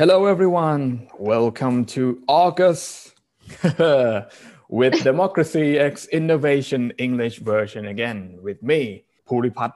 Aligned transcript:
Hello, 0.00 0.24
everyone. 0.24 1.08
Welcome 1.18 1.84
to 1.84 2.22
August 2.26 3.14
with 4.70 5.04
Democracy 5.04 5.78
X 5.78 6.06
Innovation 6.06 6.90
English 6.96 7.40
version 7.40 7.84
again 7.84 8.38
with 8.40 8.62
me, 8.62 9.04
Puripat 9.28 9.74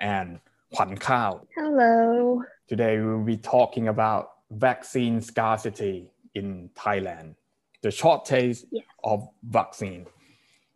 and 0.00 0.40
Kwan 0.74 0.96
Kao. 0.96 1.46
Hello. 1.54 2.42
Today 2.66 2.98
we 2.98 3.06
will 3.06 3.22
be 3.22 3.36
talking 3.36 3.86
about 3.86 4.30
vaccine 4.50 5.20
scarcity 5.20 6.10
in 6.34 6.70
Thailand, 6.74 7.36
the 7.82 7.90
shortage 7.90 8.64
Yes. 8.70 8.84
of 9.04 9.28
vaccine. 9.42 10.06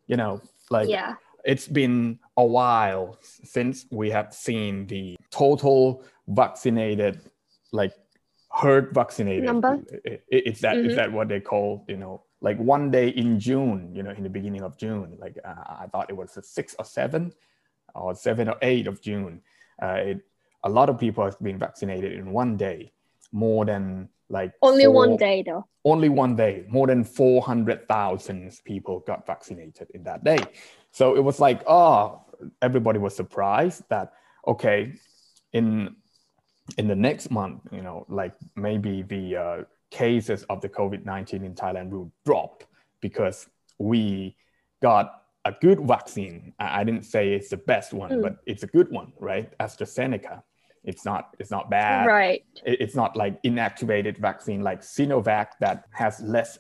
You 0.07 0.17
know, 0.17 0.41
like 0.71 0.89
Yeah. 0.89 1.15
it's 1.45 1.69
been 1.69 2.19
a 2.37 2.45
while 2.45 3.19
since 3.23 3.87
we 3.91 4.11
have 4.11 4.33
seen 4.33 4.87
the 4.87 5.17
total 5.31 6.03
vaccinated, 6.29 7.21
like 7.73 7.93
herd 8.53 8.95
vaccinated 8.95 9.45
Number? 9.45 9.83
I- 10.07 10.21
i- 10.33 10.43
Is 10.51 10.61
that 10.61 10.77
is 10.77 10.93
Mhm. 10.93 10.97
that 10.97 11.13
what 11.13 11.29
they 11.29 11.41
call? 11.41 11.85
You 11.89 11.97
know, 11.97 12.23
like 12.41 12.59
one 12.59 12.91
day 12.91 13.09
in 13.09 13.39
June. 13.41 13.95
You 13.95 14.03
know, 14.03 14.11
in 14.11 14.23
the 14.23 14.31
beginning 14.31 14.63
of 14.63 14.77
June. 14.77 15.17
Like 15.19 15.39
uh, 15.45 15.83
I 15.83 15.87
thought 15.91 16.09
it 16.11 16.17
was 16.17 16.35
the 16.35 16.43
six 16.43 16.75
or 16.79 16.85
seven, 16.85 17.33
or 17.95 18.15
seven 18.15 18.49
or 18.49 18.57
eight 18.63 18.87
of 18.87 19.01
June. 19.01 19.43
Uh, 19.83 19.99
it, 20.11 20.19
a 20.63 20.69
lot 20.71 20.89
of 20.89 20.99
people 20.99 21.25
have 21.25 21.39
been 21.41 21.59
vaccinated 21.59 22.13
in 22.13 22.33
one 22.33 22.57
day, 22.57 22.93
more 23.33 23.65
than 23.65 24.09
like 24.29 24.53
Only 24.63 24.87
one 24.87 25.17
day 25.17 25.43
though. 25.43 25.65
only 25.85 26.09
one 26.09 26.35
day, 26.37 26.65
more 26.69 26.87
than 26.87 27.05
400,000 27.05 28.53
people 28.65 29.01
got 29.07 29.27
vaccinated 29.27 29.89
in 29.95 30.03
that 30.05 30.25
day. 30.25 30.39
So 30.93 31.17
it 31.17 31.21
was 31.25 31.41
like, 31.41 31.63
oh, 31.67 32.23
everybody 32.63 32.99
was 32.99 33.15
surprised 33.17 33.83
that, 33.91 34.13
okay, 34.47 34.95
in 35.53 35.97
in 36.79 36.89
the 36.89 36.97
next 36.97 37.31
month, 37.31 37.61
you 37.71 37.83
know, 37.83 38.07
like 38.09 38.33
maybe 38.57 39.03
the 39.03 39.37
uh, 39.37 39.57
cases 39.91 40.45
of 40.49 40.61
the 40.63 40.69
COVID 40.69 41.05
19 41.05 41.45
in 41.45 41.55
Thailand 41.55 41.91
will 41.91 42.11
drop 42.25 42.65
because 43.01 43.47
we 43.79 44.35
got 44.83 45.23
a 45.45 45.53
good 45.61 45.81
vaccine. 45.81 46.55
I, 46.59 46.81
I 46.81 46.85
didn't 46.85 47.05
say 47.05 47.35
it's 47.35 47.51
the 47.51 47.59
best 47.59 47.93
one, 47.93 48.11
Mm. 48.11 48.23
but 48.23 48.37
it's 48.47 48.63
a 48.63 48.67
good 48.67 48.91
one, 48.91 49.13
right? 49.21 49.53
AstraZeneca. 49.59 50.43
It's 50.85 51.05
not, 51.05 51.35
it's 51.39 51.51
not 51.51 51.71
bad 51.71 52.07
right. 52.07 52.45
it's 52.65 52.95
not 52.95 53.17
like 53.17 53.43
inactivated 53.43 54.19
vaccine 54.19 54.63
like 54.63 54.83
Sinovac 54.83 55.49
that 55.61 55.85
has 55.93 56.21
less 56.21 56.59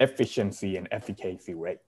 efficiency 0.00 0.76
and 0.76 0.88
efficacy 0.90 1.54
rate. 1.54 1.78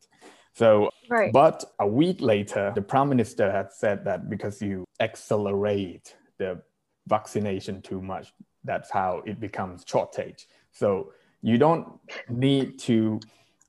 So, 0.53 0.91
Right. 1.09 1.33
but 1.33 1.65
a 1.78 1.87
week 1.87 2.20
later, 2.20 2.73
the 2.75 2.83
prime 2.83 3.09
minister 3.09 3.53
had 3.53 3.73
said 3.73 4.05
that 4.06 4.28
because 4.28 4.61
you 4.61 4.84
accelerate 5.01 6.17
the 6.39 6.61
vaccination 7.06 7.83
too 7.83 8.03
much, 8.03 8.33
that's 8.65 8.91
how 8.91 9.23
it 9.27 9.39
becomes 9.39 9.84
shortage. 9.87 10.47
So 10.73 11.12
you 11.43 11.59
don't 11.59 12.00
need 12.28 12.78
to 12.81 13.21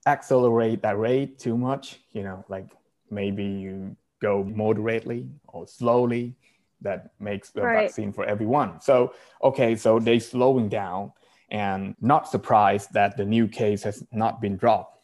accelerate 0.08 0.82
that 0.82 0.98
rate 0.98 1.38
too 1.38 1.58
much, 1.58 2.00
you 2.14 2.24
know, 2.24 2.44
like 2.50 2.70
maybe 3.12 3.44
you 3.44 3.96
go 4.22 4.44
moderately 4.44 5.30
or 5.48 5.68
slowly 5.68 6.36
that 6.82 7.12
makes 7.20 7.50
the 7.52 7.62
Right. 7.62 7.84
vaccine 7.88 8.12
for 8.14 8.24
everyone. 8.26 8.80
So, 8.82 9.14
okay, 9.44 9.76
so 9.76 10.00
they 10.00 10.20
slowing 10.20 10.70
down 10.70 11.12
and 11.50 11.96
not 12.02 12.28
surprised 12.30 12.94
that 12.94 13.18
the 13.18 13.26
new 13.26 13.48
case 13.48 13.84
has 13.84 14.04
not 14.12 14.42
been 14.42 14.58
dropped. 14.58 15.00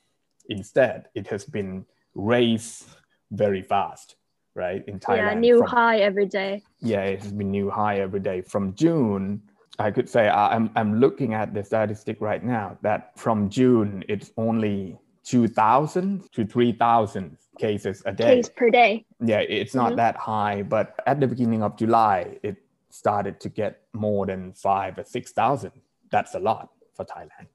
Instead, 0.49 1.07
it 1.15 1.27
has 1.27 1.45
been 1.45 1.85
raised 2.15 2.85
very 3.31 3.61
fast, 3.61 4.15
right? 4.55 4.83
In 4.87 4.99
Thailand. 4.99 5.17
yeah, 5.17 5.33
new 5.33 5.57
from- 5.59 5.67
high 5.67 5.97
every 5.99 6.25
day. 6.27 6.61
yeah, 6.79 7.03
it 7.03 7.21
has 7.23 7.31
been 7.31 7.49
new 7.51 7.69
high 7.69 7.99
every 7.99 8.19
day 8.19 8.41
from 8.41 8.73
June. 8.75 9.41
I 9.79 9.89
could 9.89 10.07
say 10.07 10.29
I'm 10.29 10.69
I'm 10.75 10.99
looking 10.99 11.33
at 11.33 11.53
the 11.55 11.63
statistic 11.63 12.21
right 12.21 12.43
now 12.43 12.77
that 12.83 13.17
from 13.17 13.49
June 13.49 14.03
it's 14.07 14.29
only 14.37 14.99
two 15.23 15.47
thousand 15.47 16.31
to 16.33 16.45
three 16.45 16.71
thousand 16.73 17.37
cases 17.57 18.01
a 18.05 18.11
day. 18.11 18.35
Case 18.35 18.49
per 18.49 18.69
day. 18.69 19.05
Yeah, 19.19 19.39
it's 19.39 19.75
not 19.75 19.93
Mhm. 19.93 19.95
that 19.97 20.15
high, 20.17 20.63
but 20.63 20.99
at 21.05 21.19
the 21.19 21.27
beginning 21.27 21.61
of 21.63 21.75
July 21.77 22.37
it 22.43 22.57
started 22.89 23.39
to 23.41 23.49
get 23.49 23.81
more 23.93 24.25
than 24.25 24.53
five 24.53 24.97
or 24.97 25.03
six 25.03 25.31
thousand. 25.31 25.71
That's 26.11 26.35
a 26.35 26.39
lot 26.39 26.69
for 26.93 27.05
Thailand 27.05 27.47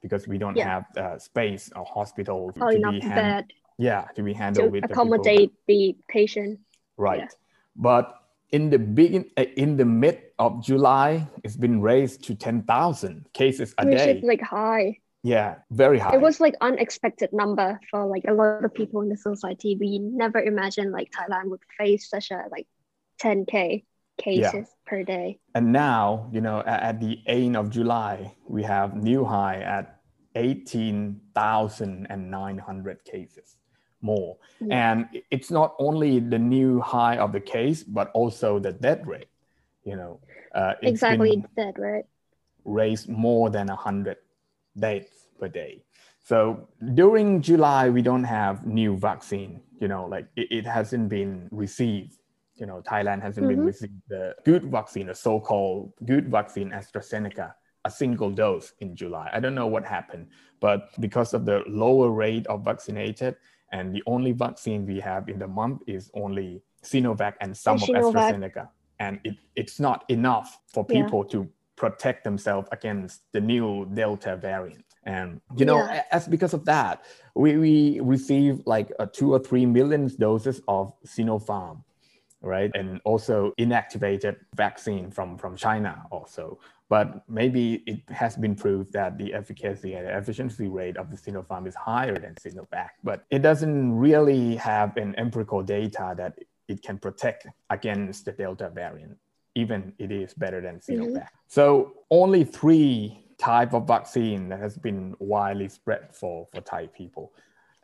because 0.00 0.26
we 0.26 0.38
don't 0.38 0.56
Yeah. 0.56 0.68
have 0.68 0.84
uh, 0.96 1.18
space 1.18 1.70
or 1.76 1.84
hospitals 1.84 2.54
Oh, 2.60 2.70
to 2.70 2.90
be 2.90 3.00
hand- 3.00 3.52
yeah 3.78 4.04
to 4.14 4.22
be 4.22 4.32
handled 4.32 4.66
to 4.66 4.70
with 4.70 4.82
the 4.82 4.88
people 4.88 5.02
accommodate 5.02 5.52
the 5.66 5.96
patient. 6.08 6.60
right 6.96 7.20
Yeah. 7.20 7.28
but 7.76 8.14
in 8.50 8.68
the 8.70 8.78
begin 8.78 9.24
uh, 9.38 9.44
in 9.56 9.76
the 9.76 9.84
mid 9.84 10.16
of 10.38 10.62
july 10.62 11.26
it's 11.44 11.56
been 11.56 11.80
raised 11.80 12.24
to 12.24 12.34
10000 12.34 13.26
cases 13.32 13.74
a 13.78 13.84
Which 13.86 13.96
day 13.98 14.18
is 14.18 14.24
like 14.24 14.40
high. 14.42 14.98
Yeah 15.22 15.56
very 15.70 15.98
high 15.98 16.14
It 16.14 16.20
was 16.20 16.40
like 16.40 16.54
unexpected 16.60 17.30
number 17.32 17.78
for 17.90 18.06
like 18.06 18.24
a 18.26 18.32
lot 18.32 18.64
of 18.64 18.72
people 18.72 19.02
in 19.02 19.08
the 19.10 19.16
society. 19.16 19.76
We 19.78 19.98
never 19.98 20.40
imagined 20.40 20.92
like 20.92 21.10
Thailand 21.12 21.50
would 21.50 21.60
face 21.76 22.08
such 22.08 22.30
a 22.30 22.44
like 22.50 22.66
10k 23.22 23.84
cases 24.16 24.68
per 24.86 25.02
day. 25.02 25.38
and 25.54 25.72
now 25.72 26.28
you 26.32 26.40
know 26.40 26.60
at, 26.60 26.80
at 26.90 26.96
the 27.00 27.20
end 27.26 27.56
of 27.56 27.70
july 27.70 28.32
we 28.48 28.62
have 28.62 28.88
new 28.96 29.24
high 29.24 29.60
at 29.76 29.96
18900 31.74 33.04
cases 33.04 33.56
more 34.02 34.36
Yeah. 34.60 34.92
and 34.92 35.08
it's 35.30 35.50
not 35.50 35.74
only 35.78 36.20
the 36.20 36.38
new 36.38 36.80
high 36.80 37.16
of 37.18 37.32
the 37.32 37.40
case 37.40 37.82
but 37.82 38.10
also 38.14 38.58
the 38.58 38.72
death 38.72 39.04
rate 39.06 39.28
you 39.84 39.96
know 39.96 40.20
uh, 40.54 40.74
Exactly 40.82 41.44
that, 41.56 41.78
right? 41.78 42.04
raised 42.64 43.08
more 43.08 43.50
than 43.50 43.68
100 43.68 44.16
deaths 44.78 45.28
per 45.38 45.48
day. 45.48 45.84
So 46.22 46.68
during 46.94 47.40
July, 47.42 47.90
we 47.90 48.02
don't 48.02 48.24
have 48.24 48.66
new 48.66 48.96
vaccine, 48.96 49.62
you 49.80 49.88
know, 49.88 50.06
like 50.06 50.26
it, 50.36 50.48
it 50.50 50.66
hasn't 50.66 51.08
been 51.08 51.48
received. 51.50 52.16
You 52.54 52.66
know, 52.66 52.82
Thailand 52.82 53.22
hasn't 53.22 53.48
been 53.48 53.60
Mhm. 53.60 53.66
received 53.66 54.02
the 54.08 54.34
good 54.44 54.64
vaccine, 54.64 55.06
the 55.06 55.14
so-called 55.14 55.92
good 56.04 56.28
vaccine 56.28 56.70
AstraZeneca, 56.70 57.54
a 57.86 57.90
single 57.90 58.30
dose 58.30 58.74
in 58.80 58.94
July. 58.94 59.30
I 59.32 59.40
don't 59.40 59.54
know 59.54 59.66
what 59.66 59.84
happened, 59.84 60.28
but 60.60 60.90
because 61.00 61.32
of 61.32 61.46
the 61.46 61.62
lower 61.66 62.10
rate 62.10 62.46
of 62.48 62.64
vaccinated, 62.64 63.36
and 63.72 63.94
the 63.94 64.02
only 64.06 64.32
vaccine 64.32 64.84
we 64.84 65.00
have 65.00 65.28
in 65.28 65.38
the 65.38 65.48
month 65.48 65.80
is 65.86 66.10
only 66.14 66.62
Sinovac 66.82 67.34
and 67.40 67.56
some 67.56 67.76
of 67.76 67.88
Sinovac. 67.88 68.30
AstraZeneca. 68.30 68.68
And 68.98 69.20
it, 69.24 69.36
it's 69.56 69.80
not 69.80 70.04
enough 70.10 70.60
for 70.68 70.84
Yeah. 70.88 71.02
people 71.02 71.24
to 71.26 71.48
protect 71.80 72.24
themselves 72.24 72.68
against 72.72 73.22
the 73.32 73.40
new 73.40 73.86
Delta 73.94 74.36
variant. 74.36 74.84
And 75.04 75.40
you 75.56 75.64
know, 75.64 75.78
Yeah. 75.78 76.04
as 76.12 76.28
because 76.28 76.52
of 76.52 76.62
that, 76.66 76.94
we, 77.34 77.56
we 77.56 78.00
receive 78.00 78.60
like 78.66 78.92
a 78.98 79.06
two 79.06 79.32
or 79.32 79.38
three 79.38 79.64
million 79.64 80.02
doses 80.18 80.60
of 80.68 80.92
Sinopharm, 81.06 81.82
right? 82.42 82.70
And 82.74 83.00
also 83.10 83.54
inactivated 83.58 84.36
vaccine 84.54 85.10
from, 85.10 85.38
from 85.38 85.56
China 85.56 85.92
also. 86.10 86.58
But 86.90 87.06
maybe 87.40 87.82
it 87.86 88.02
has 88.10 88.36
been 88.36 88.54
proved 88.54 88.92
that 88.92 89.16
the 89.16 89.32
efficacy 89.32 89.94
and 89.94 90.06
efficiency 90.06 90.68
rate 90.68 90.98
of 90.98 91.06
the 91.10 91.16
Sinopharm 91.16 91.66
is 91.66 91.74
higher 91.74 92.16
than 92.24 92.34
Sinovac, 92.34 92.90
but 93.02 93.24
it 93.30 93.40
doesn't 93.40 93.96
really 94.06 94.56
have 94.56 94.98
an 94.98 95.14
empirical 95.16 95.62
data 95.62 96.12
that 96.20 96.34
it 96.68 96.82
can 96.82 96.98
protect 96.98 97.46
against 97.70 98.26
the 98.26 98.32
Delta 98.32 98.68
variant 98.68 99.16
even 99.60 99.92
it 99.98 100.10
is 100.10 100.34
better 100.34 100.60
than 100.60 100.80
Sinovac. 100.80 101.28
So 101.48 101.94
only 102.10 102.44
three 102.44 103.24
type 103.38 103.72
of 103.72 103.86
vaccine 103.86 104.48
that 104.50 104.60
has 104.60 104.76
been 104.76 105.14
widely 105.18 105.68
spread 105.68 106.14
for, 106.14 106.46
for 106.52 106.60
Thai 106.60 106.88
people. 106.88 107.32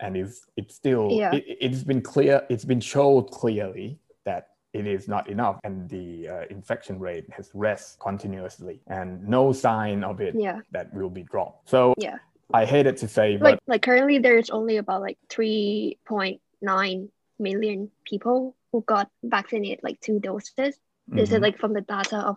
And 0.00 0.16
it's, 0.16 0.46
it's 0.56 0.74
still, 0.74 1.08
Yeah. 1.10 1.34
it, 1.34 1.44
it's 1.60 1.82
been 1.84 2.02
clear, 2.02 2.42
it's 2.50 2.64
been 2.64 2.80
showed 2.80 3.30
clearly 3.30 3.98
that 4.24 4.48
it 4.74 4.86
is 4.86 5.08
not 5.08 5.30
enough 5.30 5.58
and 5.64 5.88
the 5.88 6.28
uh, 6.28 6.44
infection 6.50 6.98
rate 6.98 7.24
has 7.32 7.50
rest 7.54 7.98
continuously 7.98 8.80
and 8.88 9.26
no 9.26 9.52
sign 9.52 10.04
of 10.04 10.20
it 10.20 10.34
Yeah. 10.36 10.60
that 10.72 10.92
will 10.92 11.08
be 11.10 11.22
dropped. 11.22 11.70
So 11.70 11.94
Yeah. 11.96 12.18
I 12.52 12.64
hated 12.64 12.96
to 12.98 13.08
say, 13.08 13.38
like 13.38 13.40
but 13.40 13.62
like 13.66 13.82
currently 13.82 14.18
there's 14.18 14.50
only 14.50 14.76
about 14.76 15.00
like 15.00 15.18
3.9 15.30 17.08
million 17.38 17.90
people 18.04 18.54
who 18.72 18.82
got 18.82 19.08
vaccinated 19.24 19.80
like 19.82 19.98
two 20.00 20.20
doses 20.20 20.78
this 21.08 21.30
is 21.32 21.38
Mhm, 21.38 21.42
like 21.42 21.58
from 21.58 21.72
the 21.72 21.80
data 21.82 22.18
of 22.18 22.36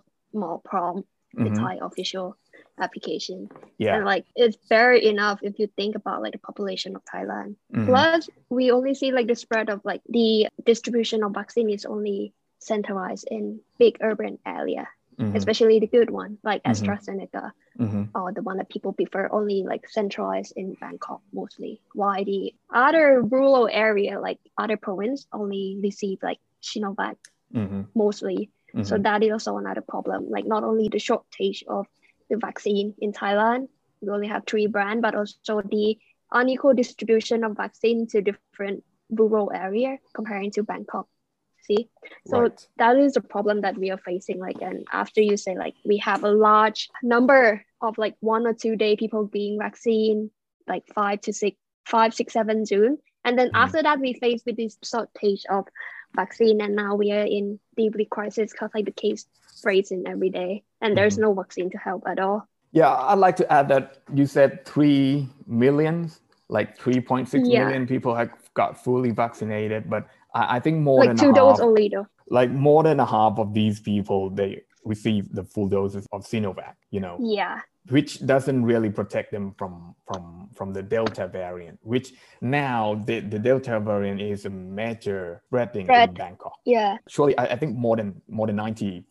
Prom, 0.64 1.04
the 1.34 1.50
mhm, 1.50 1.56
thai 1.60 1.78
official 1.82 2.38
application 2.80 3.50
yeah, 3.78 3.96
and 3.96 4.06
like 4.06 4.26
it's 4.36 4.58
very 4.68 5.06
enough 5.06 5.40
if 5.42 5.60
you 5.60 5.68
think 5.76 5.96
about 5.96 6.22
like 6.22 6.34
the 6.34 6.40
population 6.40 6.96
of 6.96 7.04
thailand 7.06 7.56
mhm, 7.74 7.86
plus 7.86 8.30
we 8.50 8.72
only 8.72 8.94
see 8.94 9.12
like 9.12 9.28
the 9.28 9.36
spread 9.36 9.70
of 9.70 9.82
like 9.84 10.02
the 10.10 10.48
distribution 10.66 11.24
of 11.24 11.34
vaccine 11.34 11.70
is 11.70 11.86
only 11.86 12.34
centralized 12.60 13.28
in 13.32 13.60
big 13.78 13.98
urban 14.02 14.38
area 14.46 14.88
Mhm. 15.18 15.36
especially 15.36 15.80
the 15.80 15.88
good 15.88 16.10
one 16.10 16.38
like 16.44 16.64
Mhm. 16.64 16.72
AstraZeneca 16.72 17.52
Mhm. 17.80 18.10
or 18.16 18.32
the 18.32 18.42
one 18.42 18.58
that 18.58 18.70
people 18.70 18.94
prefer 18.94 19.28
only 19.32 19.64
like 19.64 19.88
centralized 19.90 20.54
in 20.56 20.74
Bangkok 20.76 21.22
mostly. 21.34 21.82
Why 21.94 22.24
the 22.24 22.54
other 22.74 23.22
rural 23.22 23.68
area 23.72 24.20
like 24.20 24.40
other 24.58 24.78
province 24.78 25.28
only 25.32 25.78
receive 25.82 26.20
like 26.24 26.40
Sinovac 26.62 27.18
Mhm. 27.54 27.88
mostly. 27.96 28.52
So 28.82 28.98
Mhm. 28.98 29.04
that 29.04 29.24
is 29.24 29.32
also 29.32 29.58
another 29.58 29.82
problem. 29.82 30.30
Like 30.30 30.46
not 30.46 30.64
only 30.64 30.90
the 30.90 31.00
shortage 31.00 31.64
of 31.68 31.88
the 32.30 32.38
vaccine 32.38 32.94
in 33.00 33.12
Thailand, 33.12 33.68
we 34.02 34.10
only 34.10 34.28
have 34.28 34.46
three 34.46 34.68
brands, 34.68 35.02
but 35.02 35.16
also 35.16 35.62
the 35.62 35.98
unequal 36.32 36.74
distribution 36.74 37.44
of 37.44 37.58
vaccine 37.58 38.08
to 38.08 38.22
different 38.22 38.68
rural 38.96 39.36
area 39.38 39.84
comparing 40.00 40.36
to 40.38 40.48
Bangkok. 40.50 40.94
See, 41.62 41.90
so 42.24 42.42
Right. 42.42 42.68
that 42.78 42.98
is 42.98 43.16
a 43.16 43.22
problem 43.22 43.62
that 43.62 43.78
we 43.78 43.90
are 43.92 43.98
facing. 43.98 44.40
Like, 44.40 44.58
and 44.62 44.86
after 44.92 45.22
you 45.22 45.38
say 45.38 45.56
like 45.56 45.76
we 45.84 45.98
have 45.98 46.24
a 46.24 46.32
large 46.32 46.90
number 47.02 47.64
of 47.82 47.98
like 47.98 48.16
one 48.20 48.46
or 48.48 48.54
two 48.54 48.76
day 48.76 48.96
people 48.96 49.26
being 49.26 49.58
vaccine, 49.60 50.32
like 50.68 50.84
five 50.94 51.22
to 51.22 51.34
six, 51.34 51.58
five, 51.86 52.14
six, 52.14 52.34
seven 52.34 52.66
June, 52.66 52.98
and 53.24 53.38
then 53.38 53.52
Mhm. 53.56 53.56
after 53.56 53.82
that 53.84 54.00
we 54.00 54.14
face 54.14 54.44
with 54.46 54.58
this 54.58 54.78
shortage 54.84 55.46
of 55.50 55.66
vaccine, 56.16 56.62
and 56.62 56.76
now 56.76 56.96
we 56.96 57.12
are 57.12 57.26
in 57.26 57.60
deeply 57.78 58.06
crisis 58.06 58.52
because 58.52 58.70
like 58.74 58.86
the 58.86 58.92
case 58.92 59.26
raising 59.64 60.08
every 60.08 60.30
day, 60.30 60.64
and 60.82 60.98
there's 60.98 61.14
Mm-hmm. 61.16 61.22
no 61.24 61.34
vaccine 61.34 61.70
to 61.72 61.78
help 61.78 62.04
at 62.08 62.20
all. 62.20 62.48
Yeah, 62.72 62.94
I'd 62.94 63.20
like 63.20 63.36
to 63.38 63.52
add 63.52 63.68
that 63.70 63.98
you 64.14 64.26
said 64.26 64.64
three 64.66 65.28
millions, 65.48 66.22
like 66.50 66.78
3.6 66.78 67.28
Yeah. 67.46 67.64
million 67.66 67.88
people 67.88 68.14
have 68.16 68.32
got 68.54 68.84
fully 68.84 69.12
vaccinated, 69.12 69.90
but 69.90 70.08
I, 70.36 70.58
I 70.58 70.60
think 70.60 70.78
more 70.80 71.00
like 71.00 71.10
than 71.10 71.18
two 71.18 71.32
a 71.32 71.34
dose 71.34 71.58
half, 71.58 71.66
only 71.66 71.90
though. 71.90 72.08
like 72.30 72.52
more 72.52 72.84
than 72.84 73.00
a 73.00 73.06
half 73.06 73.40
of 73.40 73.54
these 73.54 73.80
people, 73.80 74.30
they 74.30 74.62
receive 74.86 75.34
the 75.34 75.44
full 75.44 75.68
doses 75.68 76.06
of 76.12 76.24
Sinovac, 76.26 76.76
you 76.92 77.00
know, 77.00 77.18
Yeah, 77.20 77.60
which 77.90 78.26
doesn't 78.26 78.64
really 78.64 78.90
protect 78.90 79.32
them 79.32 79.54
from 79.58 79.96
from 80.06 80.50
from 80.56 80.74
the 80.74 80.82
Delta 80.82 81.28
variant, 81.28 81.80
which 81.84 82.14
now 82.42 83.02
the, 83.06 83.20
the 83.20 83.40
Delta 83.40 83.80
variant 83.80 84.20
is 84.20 84.46
a 84.46 84.50
major 84.50 85.42
threat 85.50 85.76
in 85.76 85.86
Bangkok. 85.88 86.54
yeah, 86.66 86.98
Surely, 87.08 87.38
I, 87.38 87.46
I 87.46 87.56
think 87.56 87.78
more 87.78 87.96
than 87.96 88.22
more 88.28 88.48
than 88.48 88.58
95% 88.58 89.04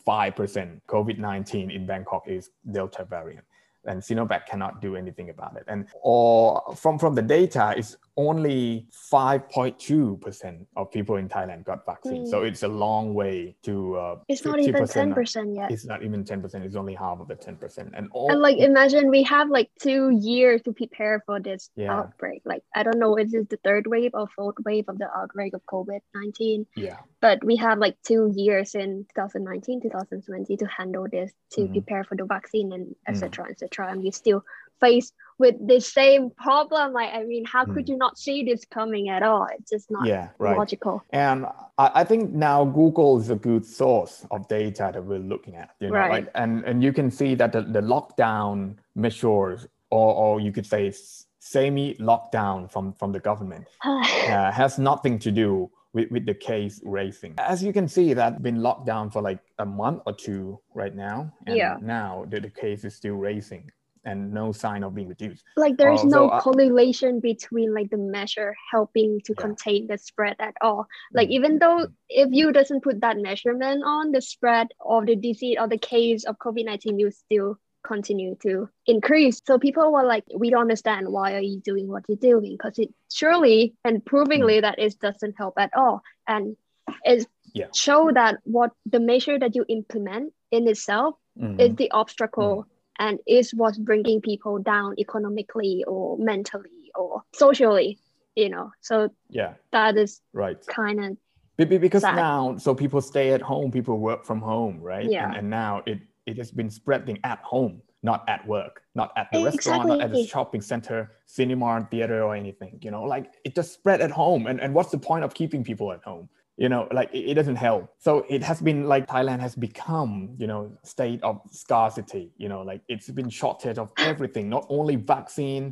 COVID-19 0.88 1.74
in 1.74 1.86
Bangkok 1.86 2.24
is 2.26 2.50
Delta 2.70 3.04
variant. 3.04 3.44
And 3.88 4.00
Sinovac 4.02 4.46
cannot 4.46 4.80
do 4.80 4.94
anything 4.96 5.30
about 5.30 5.56
it. 5.56 5.64
And 5.66 5.86
or 6.02 6.62
from, 6.76 6.98
from 6.98 7.14
the 7.14 7.22
data, 7.22 7.74
it's 7.76 7.96
only 8.16 8.86
5.2% 9.12 10.66
of 10.76 10.90
people 10.90 11.16
in 11.16 11.28
Thailand 11.28 11.64
got 11.64 11.84
vaccine. 11.86 12.26
So 12.26 12.42
it's 12.42 12.62
a 12.62 12.68
long 12.68 13.14
way 13.14 13.56
to 13.62 13.96
uh, 13.96 14.16
it's 14.28 14.44
not 14.44 14.58
even 14.60 14.82
50% 14.84 14.92
ten 14.92 15.10
of- 15.10 15.14
percent 15.16 15.54
yet. 15.54 15.70
It's 15.70 15.86
not 15.86 16.02
even 16.02 16.24
10%, 16.24 16.54
it's 16.64 16.76
only 16.76 16.94
half 16.94 17.20
of 17.20 17.28
the 17.28 17.36
10%. 17.36 17.90
And 17.96 18.08
all 18.12 18.30
And 18.30 18.40
like 18.40 18.58
imagine 18.58 19.08
we 19.08 19.22
have 19.24 19.48
like 19.50 19.70
two 19.80 20.10
years 20.10 20.62
to 20.62 20.72
prepare 20.72 21.22
for 21.26 21.40
this 21.40 21.70
Yeah. 21.76 21.94
outbreak. 21.96 22.42
Like 22.44 22.62
I 22.74 22.82
don't 22.82 22.98
know, 22.98 23.16
is 23.16 23.32
this 23.32 23.46
the 23.48 23.58
third 23.64 23.86
wave 23.86 24.12
or 24.14 24.26
fourth 24.36 24.56
wave 24.64 24.86
of 24.88 24.98
the 24.98 25.08
outbreak 25.16 25.54
of 25.54 25.62
COVID 25.66 26.00
nineteen? 26.14 26.66
yeah. 26.76 26.98
But 27.20 27.42
we 27.42 27.56
have 27.56 27.78
like 27.78 27.96
two 28.06 28.32
years 28.36 28.74
in 28.76 29.04
2019, 29.16 29.80
2020 29.82 30.56
to 30.56 30.66
handle 30.66 31.06
this, 31.10 31.32
to 31.54 31.62
Mhm. 31.62 31.72
prepare 31.72 32.04
for 32.04 32.14
the 32.16 32.24
vaccine 32.24 32.72
and 32.72 32.86
Mm. 32.88 32.94
etc. 33.08 33.48
And 33.82 34.02
we 34.02 34.10
still 34.10 34.44
face 34.80 35.12
with 35.38 35.54
the 35.66 35.80
same 35.80 36.30
problem. 36.30 36.92
Like 36.92 37.12
I 37.14 37.24
mean, 37.24 37.44
how 37.44 37.64
could 37.64 37.86
Mm. 37.86 37.88
you 37.90 37.96
not 37.96 38.18
see 38.18 38.42
this 38.44 38.64
coming 38.64 39.08
at 39.08 39.22
all? 39.22 39.46
It's 39.58 39.70
just 39.70 39.90
not 39.90 40.06
Yeah, 40.06 40.28
right. 40.38 40.56
logical. 40.56 41.02
And 41.10 41.46
I, 41.78 41.90
I 41.94 42.04
think 42.04 42.32
now 42.32 42.64
Google 42.64 43.18
is 43.18 43.30
a 43.30 43.36
good 43.36 43.64
source 43.64 44.26
of 44.30 44.48
data 44.48 44.90
that 44.92 45.02
we're 45.04 45.18
looking 45.18 45.56
at. 45.56 45.70
You 45.80 45.88
know, 45.88 45.94
Right. 45.94 46.10
like 46.10 46.28
and, 46.34 46.64
and 46.64 46.82
you 46.82 46.92
can 46.92 47.10
see 47.10 47.34
that 47.36 47.52
the, 47.52 47.62
the 47.62 47.80
lockdown 47.80 48.76
measures, 48.94 49.66
or, 49.90 50.14
or 50.14 50.40
you 50.40 50.52
could 50.52 50.66
say 50.66 50.92
semi 51.38 51.94
lockdown 51.94 52.70
from, 52.70 52.92
from 52.92 53.12
the 53.12 53.20
government, 53.20 53.66
uh, 53.84 54.50
has 54.52 54.78
nothing 54.78 55.18
to 55.20 55.30
do 55.30 55.70
with, 55.92 56.10
with 56.10 56.26
the 56.26 56.34
case 56.34 56.80
raising. 56.84 57.34
As 57.38 57.62
you 57.62 57.72
can 57.72 57.88
see, 57.88 58.14
that's 58.14 58.38
been 58.40 58.62
locked 58.62 58.86
down 58.86 59.10
for 59.10 59.22
like 59.22 59.40
a 59.58 59.66
month 59.66 60.02
or 60.06 60.12
two 60.12 60.60
right 60.74 60.94
now. 60.94 61.32
And 61.46 61.56
Yeah. 61.56 61.76
now 61.80 62.26
the, 62.28 62.40
the 62.40 62.50
case 62.50 62.84
is 62.84 62.94
still 62.94 63.14
raising 63.14 63.70
and 64.04 64.32
no 64.32 64.52
sign 64.52 64.84
of 64.84 64.94
being 64.94 65.08
reduced. 65.08 65.44
like 65.56 65.76
there's 65.76 66.04
no 66.04 66.28
so, 66.28 66.28
uh, 66.28 66.40
correlation 66.40 67.18
between 67.20 67.74
like 67.74 67.90
the 67.90 67.96
measure 67.98 68.54
helping 68.70 69.20
to 69.24 69.34
Yeah. 69.34 69.42
contain 69.46 69.86
the 69.88 69.98
spread 69.98 70.36
at 70.38 70.54
all 70.60 70.86
like 71.12 71.28
Mm, 71.28 71.32
even 71.32 71.58
though 71.58 71.78
mm. 71.86 71.92
if 72.08 72.28
you 72.32 72.52
doesn't 72.52 72.82
put 72.82 73.00
that 73.00 73.18
measurement 73.18 73.82
on 73.84 74.12
the 74.12 74.20
spread 74.22 74.68
of 74.80 75.06
the 75.06 75.16
disease 75.16 75.56
or 75.60 75.66
the 75.68 75.78
case 75.78 76.24
of 76.24 76.38
covid-19 76.38 76.94
will 77.02 77.10
still 77.10 77.58
continue 77.88 78.36
to 78.46 78.68
increase. 78.86 79.40
So 79.48 79.58
people 79.58 79.86
were 79.92 80.04
like 80.04 80.24
we 80.42 80.50
don't 80.50 80.60
understand 80.68 81.08
why 81.16 81.28
are 81.36 81.46
you 81.52 81.58
doing 81.70 81.86
what 81.88 82.04
you're 82.08 82.24
doing? 82.32 82.52
Because 82.56 82.78
it 82.78 82.90
surely 83.10 83.74
and 83.84 84.04
provingly 84.04 84.60
that 84.60 84.78
it 84.78 84.98
doesn't 85.00 85.34
help 85.42 85.54
at 85.58 85.70
all. 85.74 86.02
And 86.26 86.56
it 87.04 87.26
Yeah. 87.54 87.70
show 87.84 88.00
that 88.12 88.34
what 88.44 88.70
the 88.94 89.00
measure 89.00 89.38
that 89.42 89.56
you 89.56 89.64
implement 89.68 90.26
in 90.56 90.68
itself 90.68 91.14
Mhm. 91.36 91.60
is 91.64 91.74
the 91.76 91.90
obstacle 91.90 92.66
and 93.04 93.18
is 93.26 93.54
what's 93.60 93.78
bringing 93.78 94.20
people 94.20 94.54
down 94.72 94.94
economically 94.98 95.84
or 95.92 96.18
mentally 96.18 96.90
or 96.94 97.22
socially 97.32 97.98
you 98.42 98.48
know? 98.54 98.70
So 98.88 98.94
yeah, 99.40 99.54
that 99.72 99.96
is 99.96 100.20
right. 100.32 100.60
kind 100.66 100.98
of 101.04 101.10
Be- 101.56 101.64
be- 101.64 101.78
because 101.78 102.04
now 102.04 102.56
so 102.64 102.70
people 102.82 103.00
stay 103.00 103.32
at 103.36 103.42
home 103.42 103.72
people 103.72 103.96
work 103.98 104.24
from 104.24 104.40
home 104.40 104.76
right? 104.92 105.10
Yeah. 105.10 105.26
and, 105.26 105.36
and 105.38 105.50
now 105.50 105.82
it 105.86 105.98
it 106.28 106.36
has 106.36 106.50
been 106.60 106.70
spreading 106.70 107.18
at 107.24 107.40
home 107.52 107.80
not 108.02 108.20
at 108.28 108.46
work 108.46 108.74
not 108.94 109.10
at 109.20 109.26
the 109.32 109.40
restaurant 109.42 109.88
not 109.88 110.00
at 110.00 110.10
the 110.12 110.24
shopping 110.34 110.60
center 110.72 110.98
cinema 111.26 111.70
theater 111.90 112.18
or 112.22 112.32
anything 112.42 112.78
you 112.84 112.90
know? 112.94 113.02
Like 113.14 113.26
it 113.46 113.54
just 113.54 113.70
spread 113.78 114.00
at 114.00 114.12
home. 114.22 114.46
And, 114.46 114.60
and 114.60 114.70
what's 114.76 114.92
the 114.96 115.02
point 115.10 115.24
of 115.24 115.34
keeping 115.34 115.62
people 115.64 115.88
at 115.92 116.02
home? 116.10 116.28
You 116.62 116.68
know 116.68 116.82
like 116.98 117.10
it, 117.12 117.24
it 117.30 117.34
doesn't 117.34 117.60
help. 117.68 117.84
So 117.98 118.24
it 118.28 118.42
has 118.50 118.58
been 118.68 118.80
like 118.92 119.04
thailand 119.14 119.40
has 119.46 119.54
become 119.68 120.12
you 120.42 120.48
know 120.50 120.62
state 120.84 121.20
of 121.28 121.40
scarcity 121.50 122.24
you 122.42 122.48
know? 122.52 122.62
Like 122.70 122.82
it's 122.92 123.10
been 123.10 123.30
shortage 123.30 123.78
of 123.78 123.88
everything 123.98 124.48
not 124.48 124.64
only 124.68 124.96
vaccine 125.14 125.64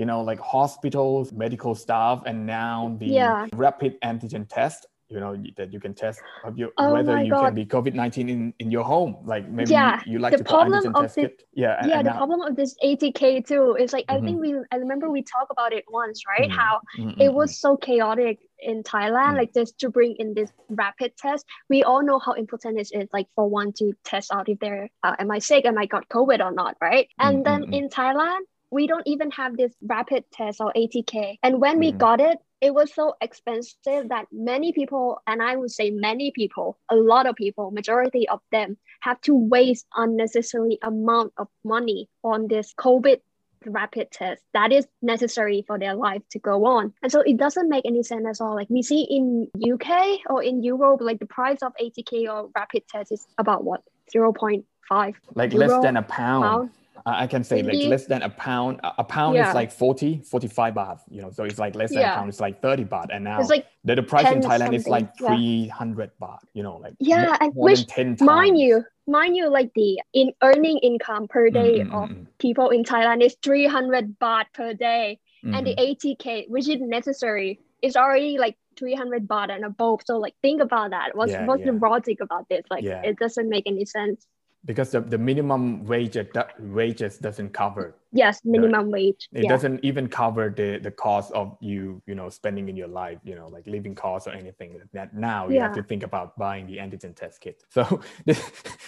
you 0.00 0.06
know 0.10 0.20
like 0.30 0.40
hospitals 0.40 1.32
medical 1.32 1.74
staff 1.84 2.22
and 2.28 2.46
now 2.46 2.96
the 3.02 3.06
Yeah. 3.06 3.46
rapid 3.54 3.92
antigen 4.10 4.44
test 4.48 4.86
you 5.12 5.20
know 5.20 5.32
that 5.56 5.72
you 5.72 5.80
can 5.80 5.94
test 5.94 6.20
of 6.44 6.56
your, 6.58 6.70
Oh 6.78 6.92
whether 6.92 7.22
you 7.22 7.30
God. 7.30 7.44
can 7.46 7.54
be 7.54 7.64
covid-19 7.66 8.28
in, 8.30 8.54
in 8.58 8.70
your 8.70 8.84
home 8.84 9.16
like 9.24 9.48
maybe 9.48 9.72
Yeah, 9.72 10.00
you, 10.06 10.12
you 10.14 10.18
like 10.18 10.32
the 10.32 10.38
to 10.38 10.44
problem 10.44 10.86
of 10.94 11.02
test 11.04 11.16
the- 11.16 11.30
yeah 11.52 11.76
and, 11.80 11.90
yeah 11.90 11.98
and 11.98 12.06
the 12.06 12.10
now- 12.10 12.16
problem 12.22 12.40
of 12.48 12.56
this 12.56 12.74
atk 12.84 13.46
too 13.46 13.76
is 13.78 13.92
like 13.92 14.06
i 14.08 14.16
Mhm. 14.16 14.24
think 14.24 14.40
we 14.40 14.50
i 14.72 14.76
remember 14.76 15.10
we 15.10 15.22
talked 15.22 15.50
about 15.56 15.72
it 15.78 15.84
once 15.88 16.22
right 16.26 16.50
Mhm. 16.50 16.56
how 16.62 16.80
Mm, 16.98 17.14
it 17.26 17.32
was 17.40 17.58
so 17.64 17.76
chaotic 17.76 18.38
in 18.70 18.82
thailand 18.82 19.32
Mm. 19.34 19.40
like 19.40 19.52
just 19.60 19.78
to 19.80 19.90
bring 19.90 20.12
in 20.18 20.34
this 20.38 20.50
rapid 20.82 21.10
test 21.24 21.44
we 21.68 21.82
all 21.82 22.02
know 22.08 22.18
how 22.26 22.32
important 22.44 22.78
it 22.82 22.88
is 23.00 23.08
like 23.12 23.28
for 23.36 23.46
one 23.60 23.72
to 23.80 23.92
test 24.04 24.32
out 24.32 24.48
if 24.48 24.58
they're 24.60 24.88
uh, 25.02 25.14
am 25.18 25.30
i 25.30 25.40
sick 25.50 25.64
am 25.66 25.78
i 25.84 25.86
got 25.86 26.08
covid 26.08 26.40
or 26.46 26.52
not 26.62 26.76
right 26.80 27.06
and 27.18 27.34
Mm, 27.40 27.44
then 27.48 27.60
mm, 27.62 27.68
mm. 27.70 27.76
in 27.78 27.88
thailand 27.98 28.42
we 28.70 28.86
don't 28.86 29.06
even 29.14 29.30
have 29.32 29.52
this 29.56 29.72
rapid 29.94 30.24
test 30.32 30.60
or 30.64 30.72
atk 30.82 31.14
and 31.42 31.60
when 31.60 31.78
we 31.84 31.92
Mhm. 31.92 31.98
got 32.06 32.20
it 32.30 32.38
it 32.62 32.72
was 32.72 32.94
so 32.94 33.14
expensive 33.20 34.08
that 34.08 34.26
many 34.30 34.72
people 34.72 35.20
and 35.26 35.42
i 35.42 35.56
would 35.56 35.70
say 35.70 35.90
many 35.90 36.30
people 36.30 36.78
a 36.90 36.94
lot 36.96 37.26
of 37.26 37.34
people 37.34 37.70
majority 37.72 38.26
of 38.28 38.40
them 38.52 38.78
have 39.00 39.20
to 39.20 39.34
waste 39.34 39.84
unnecessary 39.96 40.78
amount 40.82 41.32
of 41.36 41.48
money 41.64 42.08
on 42.22 42.46
this 42.46 42.72
covid 42.74 43.20
rapid 43.66 44.10
test 44.10 44.42
that 44.54 44.72
is 44.72 44.86
necessary 45.02 45.64
for 45.66 45.78
their 45.78 45.94
life 45.94 46.22
to 46.32 46.40
go 46.40 46.64
on. 46.64 46.92
And 47.00 47.12
so 47.12 47.20
it 47.20 47.36
doesn't 47.36 47.68
make 47.68 47.86
any 47.86 48.02
sense 48.02 48.26
at 48.26 48.44
all. 48.44 48.56
Like 48.56 48.68
we 48.68 48.82
see 48.82 49.02
in 49.02 49.48
uk 49.72 49.86
or 50.28 50.42
in 50.42 50.64
europe 50.64 51.00
like 51.00 51.20
the 51.20 51.26
price 51.26 51.58
of 51.62 51.72
atk 51.80 52.28
or 52.28 52.50
rapid 52.56 52.82
test 52.88 53.12
is 53.12 53.24
about 53.38 53.62
what 53.62 53.82
0.5 54.12 55.14
like 55.36 55.52
less 55.52 55.80
than 55.82 55.96
a 55.96 56.02
pound. 56.02 56.44
pound 56.44 56.70
I 57.04 57.26
can 57.26 57.42
say 57.44 57.62
like 57.62 57.82
less 57.82 58.06
than 58.06 58.22
a 58.22 58.30
pound. 58.30 58.80
A 58.82 59.04
pound 59.04 59.36
Yeah. 59.36 59.48
is 59.48 59.54
like 59.54 59.72
40, 59.72 60.22
45 60.24 60.74
baht, 60.74 61.00
you 61.10 61.22
know, 61.22 61.30
so 61.30 61.44
it's 61.44 61.58
like 61.58 61.74
less 61.74 61.94
than 61.94 62.02
Yeah. 62.02 62.12
a 62.12 62.14
pound, 62.14 62.28
it's 62.28 62.40
like 62.40 62.62
30 62.62 62.84
baht. 62.84 63.08
And 63.12 63.24
now 63.24 63.40
like 63.42 63.66
the, 63.84 63.94
the 63.96 64.02
price 64.02 64.30
in 64.30 64.40
Thailand 64.40 64.74
is 64.74 64.88
like 64.88 65.16
something, 65.16 65.42
yeah. 65.42 65.70
300 65.70 66.10
baht, 66.20 66.38
you 66.54 66.62
know, 66.62 66.76
like 66.76 66.94
Yeah, 66.98 67.24
mo- 67.24 67.36
and 67.40 67.54
more 67.54 67.70
which, 67.70 67.78
than 67.78 67.86
10 67.86 68.16
times. 68.16 68.22
mind 68.22 68.58
you 68.58 68.84
mind 69.08 69.36
you 69.36 69.48
like 69.50 69.72
the 69.74 70.00
in 70.12 70.32
earning 70.42 70.78
income 70.78 71.26
per 71.26 71.50
Mm, 71.50 71.54
day 71.54 71.80
mm, 71.80 71.90
mm, 71.90 72.02
of 72.04 72.08
mm, 72.10 72.26
people 72.38 72.70
in 72.70 72.84
thailand 72.84 73.20
is 73.20 73.36
300 73.42 74.18
baht 74.20 74.46
per 74.54 74.74
day 74.74 75.18
and 75.42 75.66
the 75.66 75.74
mhm. 75.74 75.96
atk 75.98 76.48
which 76.48 76.68
is 76.68 76.80
necessary 76.80 77.60
is 77.82 77.96
already 77.96 78.38
like 78.38 78.56
300 78.78 79.26
baht 79.26 79.50
and 79.50 79.64
above 79.64 80.00
so 80.06 80.18
like 80.18 80.34
think 80.40 80.62
about 80.62 80.90
that 80.92 81.16
what's 81.16 81.34
what's 81.40 81.64
the 81.64 81.72
logic 81.72 82.20
about 82.20 82.48
this 82.48 82.62
like 82.70 82.84
it 83.02 83.18
doesn't 83.18 83.48
make 83.48 83.66
any 83.66 83.84
sense 83.84 84.24
because 84.64 84.90
the, 84.90 85.00
the 85.00 85.18
minimum 85.18 85.84
wage 85.84 86.16
wages 86.58 87.18
doesn't 87.18 87.50
cover 87.50 87.94
yes 88.12 88.40
minimum 88.44 88.86
the, 88.86 88.90
wage 88.90 89.28
it 89.32 89.44
yeah. 89.44 89.48
doesn't 89.48 89.84
even 89.84 90.08
cover 90.08 90.50
the 90.50 90.78
the 90.78 90.90
cost 90.90 91.32
of 91.32 91.56
you 91.60 92.00
you 92.06 92.14
know 92.14 92.28
spending 92.28 92.68
in 92.68 92.76
your 92.76 92.88
life 92.88 93.18
you 93.24 93.34
know 93.34 93.48
like 93.48 93.66
living 93.66 93.94
costs 93.94 94.28
or 94.28 94.32
anything 94.32 94.80
that 94.92 95.14
now 95.14 95.48
you 95.48 95.56
yeah. 95.56 95.62
have 95.64 95.74
to 95.74 95.82
think 95.82 96.02
about 96.02 96.38
buying 96.38 96.66
the 96.66 96.76
antigen 96.76 97.14
test 97.14 97.40
kit 97.40 97.64
so 97.70 98.00
it, 98.26 98.38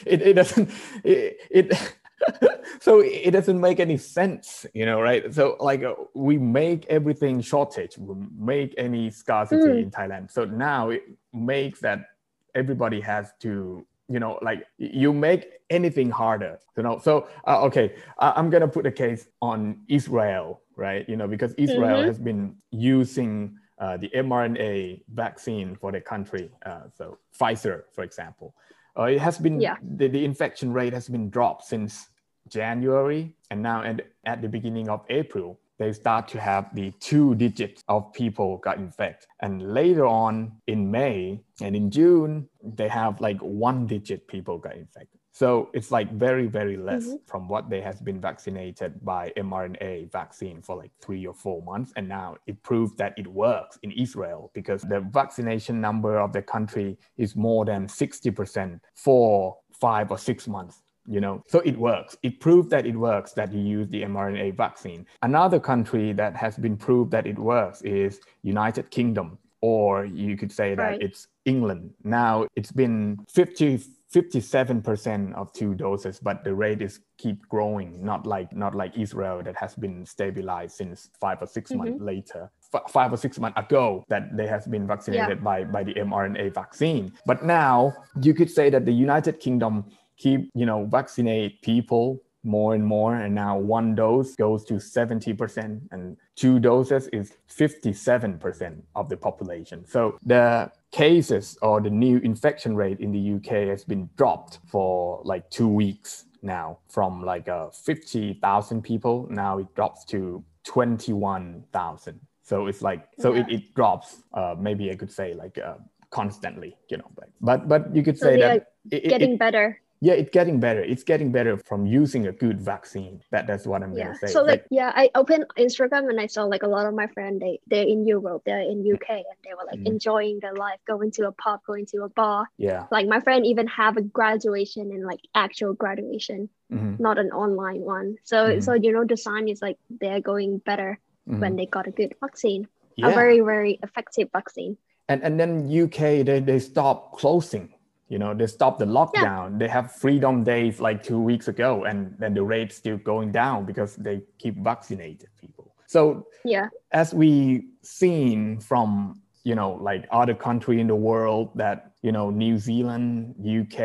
it 0.07 0.35
doesn't 0.35 0.71
it, 1.03 1.39
it 1.51 1.95
so 2.81 3.01
it 3.01 3.33
doesn't 3.33 3.61
make 3.61 3.81
any 3.81 3.97
sense 3.97 4.67
you 4.75 4.87
know 4.87 5.01
right 5.01 5.35
so 5.35 5.57
like 5.61 5.83
uh, 5.83 5.95
we 6.15 6.39
make 6.39 6.87
everything 6.87 7.41
shortage 7.41 7.99
we 7.99 8.15
make 8.39 8.75
any 8.79 9.11
scarcity 9.11 9.63
mm. 9.63 9.83
in 9.83 9.91
thailand 9.91 10.31
so 10.31 10.45
now 10.45 10.91
it 10.91 11.03
makes 11.33 11.81
that 11.81 12.07
everybody 12.55 13.01
has 13.01 13.33
to 13.41 13.85
you 14.09 14.21
know 14.21 14.39
like 14.43 14.67
you 14.79 15.13
make 15.13 15.47
anything 15.71 16.11
harder 16.11 16.59
you 16.77 16.83
know 16.83 16.99
so 16.99 17.27
uh, 17.47 17.63
okay 17.63 17.95
uh, 18.19 18.33
i'm 18.37 18.51
gonna 18.51 18.69
put 18.69 18.87
a 18.87 18.93
case 18.93 19.29
on 19.41 19.79
israel 19.89 20.61
right 20.77 21.09
you 21.09 21.17
know 21.17 21.27
because 21.27 21.55
israel 21.55 21.99
mm-hmm. 21.99 22.07
has 22.07 22.19
been 22.19 22.55
using 22.71 23.57
uh, 23.79 23.97
the 23.97 24.11
mrna 24.17 25.03
vaccine 25.15 25.75
for 25.77 25.91
the 25.91 26.01
country 26.01 26.51
uh, 26.67 26.83
so 26.97 27.19
pfizer 27.39 27.83
for 27.93 28.05
example 28.05 28.55
uh, 28.99 29.05
it 29.05 29.21
has 29.21 29.39
been 29.39 29.61
yeah. 29.61 29.77
the, 29.97 30.07
the 30.09 30.25
infection 30.25 30.73
rate 30.73 30.93
has 30.93 31.09
been 31.09 31.31
dropped 31.31 31.65
since 31.65 32.09
january 32.49 33.35
and 33.51 33.63
now 33.63 33.83
at, 33.83 34.07
at 34.27 34.43
the 34.43 34.49
beginning 34.49 34.89
of 34.89 35.03
april 35.09 35.59
they 35.79 35.93
start 35.93 36.29
to 36.29 36.41
have 36.41 36.75
the 36.75 36.93
two 37.01 37.35
digits 37.35 37.83
of 37.89 38.13
people 38.13 38.59
got 38.59 38.79
infected. 38.79 39.29
And 39.41 39.75
later 39.75 40.07
on 40.07 40.53
in 40.67 40.91
May 40.91 41.43
and 41.61 41.75
in 41.75 41.91
June, 41.91 42.49
they 42.63 42.89
have 42.89 43.21
like 43.21 43.39
one 43.39 43.87
digit 43.87 44.29
people 44.29 44.59
got 44.59 44.77
infected. 44.77 45.21
So 45.35 45.71
it's 45.75 45.91
like 45.91 46.13
very, 46.13 46.47
very 46.47 46.77
less 46.77 47.07
mm-hmm. 47.07 47.17
from 47.27 47.49
what 47.49 47.69
they 47.69 47.81
has 47.81 48.01
been 48.01 48.21
vaccinated 48.21 49.05
by 49.05 49.33
mRNA 49.37 50.13
vaccine 50.13 50.63
for 50.63 50.77
like 50.77 50.93
three 51.03 51.27
or 51.27 51.35
four 51.35 51.61
months. 51.61 51.93
And 51.97 52.09
now 52.09 52.37
it 52.47 52.63
proved 52.63 52.97
that 52.99 53.15
it 53.19 53.27
works 53.27 53.77
in 53.83 53.91
Israel 53.91 54.53
because 54.55 54.83
the 54.83 55.01
vaccination 55.01 55.81
number 55.81 56.21
of 56.21 56.33
the 56.33 56.41
country 56.41 56.97
is 57.17 57.35
more 57.35 57.65
than 57.65 57.89
60% 57.89 58.79
for 58.95 59.57
five 59.73 60.13
or 60.13 60.19
six 60.19 60.47
months 60.47 60.84
you 61.07 61.21
know 61.21 61.43
so 61.49 61.61
it 61.61 61.77
works 61.77 62.17
it 62.23 62.41
proved 62.41 62.71
that 62.71 62.87
it 62.87 62.97
works 62.97 63.33
that 63.33 63.53
you 63.53 63.61
use 63.61 63.89
the 63.89 64.03
mrna 64.03 64.55
vaccine 64.57 65.07
another 65.23 65.61
country 65.61 66.13
that 66.13 66.35
has 66.35 66.57
been 66.57 66.77
proved 66.77 67.11
that 67.11 67.27
it 67.27 67.39
works 67.39 67.83
is 67.83 68.21
united 68.43 68.91
kingdom 68.91 69.39
or 69.61 70.05
you 70.05 70.37
could 70.37 70.53
say 70.53 70.75
that 70.75 70.83
right. 70.83 71.03
it's 71.03 71.29
england 71.45 71.91
now 72.05 72.47
it's 72.57 72.73
been 72.73 73.19
50 73.29 73.81
57% 74.15 75.35
of 75.35 75.53
two 75.53 75.75
doses 75.75 76.21
but 76.21 76.45
the 76.45 76.55
rate 76.55 76.81
is 76.81 77.01
keep 77.19 77.49
growing 77.49 78.05
not 78.05 78.27
like 78.27 78.55
not 78.55 78.73
like 78.73 78.97
israel 78.97 79.43
that 79.43 79.57
has 79.57 79.75
been 79.75 80.07
stabilized 80.07 80.77
since 80.77 81.11
five 81.21 81.39
or 81.43 81.47
6 81.47 81.71
mm-hmm. 81.71 81.79
months 81.79 82.01
later 82.01 82.51
F- 82.73 82.91
five 82.91 83.13
or 83.13 83.17
six 83.17 83.39
months 83.39 83.59
ago 83.59 84.05
that 84.09 84.37
they 84.37 84.47
have 84.47 84.69
been 84.71 84.87
vaccinated 84.87 85.39
yeah. 85.39 85.45
by 85.45 85.65
by 85.65 85.83
the 85.83 85.95
mrna 85.95 86.53
vaccine 86.55 87.13
but 87.27 87.45
now 87.45 87.93
you 88.23 88.35
could 88.35 88.51
say 88.51 88.71
that 88.71 88.85
the 88.85 88.93
united 88.93 89.41
kingdom 89.41 89.85
keep 90.17 90.51
you 90.55 90.67
know 90.67 90.87
vaccinate 90.87 91.61
people 91.63 92.21
more 92.45 92.75
and 92.75 92.85
more 92.85 93.17
and 93.17 93.35
now 93.35 93.57
one 93.57 93.95
dose 93.95 94.37
goes 94.37 94.65
to 94.67 94.75
70% 94.75 95.81
and 95.91 96.17
two 96.37 96.59
doses 96.59 97.09
is 97.09 97.33
57% 97.49 98.83
of 98.95 99.09
the 99.09 99.17
population. 99.17 99.85
So 99.87 100.19
the 100.25 100.71
cases 100.93 101.57
or 101.63 101.81
the 101.81 101.89
new 101.89 102.19
infection 102.19 102.77
rate 102.77 103.01
in 103.01 103.11
the 103.13 103.35
uk 103.37 103.47
has 103.47 103.85
been 103.85 104.11
dropped 104.17 104.61
for 104.67 105.23
like 105.25 105.49
two 105.51 105.69
weeks 105.69 106.27
now 106.43 106.79
from 106.89 107.23
like 107.23 107.49
uh, 107.49 107.71
50000 107.71 108.83
people. 108.83 109.27
Now 109.31 109.59
it 109.59 109.75
drops 109.75 110.05
to 110.07 110.45
21000 110.65 112.21
so 112.43 112.67
it's 112.67 112.83
like 112.83 113.09
so 113.19 113.35
yeah. 113.35 113.41
it, 113.41 113.53
it 113.53 113.75
drops 113.75 114.23
uh, 114.35 114.55
maybe 114.59 114.91
i 114.91 114.95
could 114.95 115.11
say 115.11 115.35
like 115.35 115.59
uh, 115.59 115.75
constantly 116.11 116.77
you 116.89 116.97
know 116.97 117.11
but 117.15 117.29
but, 117.41 117.69
but 117.69 117.97
you 117.97 118.03
could 118.03 118.19
say 118.19 118.35
so 118.35 118.41
that 118.41 118.73
it, 118.91 119.09
getting 119.09 119.35
it, 119.35 119.39
better 119.39 119.81
yeah 120.05 120.13
it's 120.13 120.31
getting 120.31 120.61
better 120.61 120.83
it's 120.83 121.03
getting 121.03 121.33
better 121.33 121.57
from 121.57 121.87
using 121.87 122.27
a 122.27 122.33
good 122.33 122.61
vaccine 122.61 123.23
that 123.31 123.47
that's 123.47 123.67
what 123.67 123.83
i'm 123.83 123.95
yeah. 123.95 124.05
gonna 124.05 124.19
say 124.19 124.27
so 124.27 124.41
like, 124.43 124.49
like, 124.49 124.67
yeah 124.71 124.93
i 124.95 125.11
opened 125.15 125.47
instagram 125.59 126.11
and 126.11 126.21
i 126.21 126.27
saw 126.27 126.45
like 126.45 126.63
a 126.63 126.69
lot 126.69 126.85
of 126.85 126.95
my 126.95 127.07
friends 127.09 127.41
they 127.41 127.59
they're 127.67 127.89
in 127.95 128.07
europe 128.07 128.43
they're 128.45 128.61
in 128.61 128.79
uk 128.93 129.09
and 129.09 129.39
they 129.45 129.55
were 129.59 129.67
like 129.67 129.79
mm-hmm. 129.79 129.87
enjoying 129.87 130.39
their 130.41 130.55
life 130.55 130.79
going 130.87 131.11
to 131.11 131.27
a 131.27 131.33
pub 131.33 131.61
going 131.67 131.87
to 131.87 132.03
a 132.03 132.09
bar 132.11 132.47
yeah 132.59 132.87
like 132.91 133.07
my 133.09 133.21
friend 133.21 133.47
even 133.47 133.67
have 133.67 133.97
a 133.97 134.03
graduation 134.03 134.93
and 134.93 135.07
like 135.07 135.21
actual 135.35 135.73
graduation 135.73 136.51
mm-hmm. 136.71 137.03
not 137.03 137.19
an 137.19 137.31
online 137.31 137.81
one 137.81 138.17
so 138.25 138.37
mm-hmm. 138.37 138.61
so 138.61 138.75
you 138.75 138.93
know 138.93 139.05
the 139.05 139.17
sign 139.17 139.49
is 139.49 139.63
like 139.63 139.79
they're 140.01 140.21
going 140.21 140.59
better 140.59 141.01
when 141.25 141.41
mm-hmm. 141.41 141.57
they 141.57 141.67
got 141.67 141.87
a 141.87 141.91
good 141.91 142.15
vaccine 142.21 142.69
yeah. 142.97 143.09
a 143.09 143.15
very 143.15 143.41
very 143.41 143.79
effective 143.83 144.29
vaccine 144.33 144.77
and 145.09 145.23
and 145.23 145.41
then 145.41 145.51
uk 145.85 145.99
they, 145.99 146.41
they 146.41 146.59
stop 146.59 147.17
closing 147.17 147.74
you 148.09 148.19
know 148.19 148.35
they 148.35 148.47
stopped 148.47 148.79
the 148.79 148.85
lockdown. 148.85 149.53
Yeah. 149.53 149.59
they 149.59 149.69
have 149.69 149.93
freedom 149.93 150.45
days 150.45 150.81
like 150.81 151.03
two 151.03 151.21
weeks 151.21 151.49
ago 151.49 151.85
and 151.85 152.15
then 152.19 152.35
the 152.35 152.43
rate's 152.43 152.77
still 152.77 152.99
going 152.99 153.33
down 153.33 153.65
because 153.65 153.97
they 153.97 154.23
keep 154.39 154.57
vaccinated 154.63 155.29
people. 155.41 155.75
So 155.87 156.27
yeah. 156.45 156.69
as 156.93 157.15
we 157.15 157.69
seen 157.83 158.61
from 158.61 159.21
you 159.45 159.55
know 159.55 159.73
like 159.75 160.07
other 160.11 160.35
country 160.35 160.81
in 160.81 160.87
the 160.87 160.97
world 160.97 161.51
that 161.55 161.93
you 162.03 162.13
know 162.13 162.31
new 162.31 162.57
zealand 162.57 163.35
uk 163.45 163.79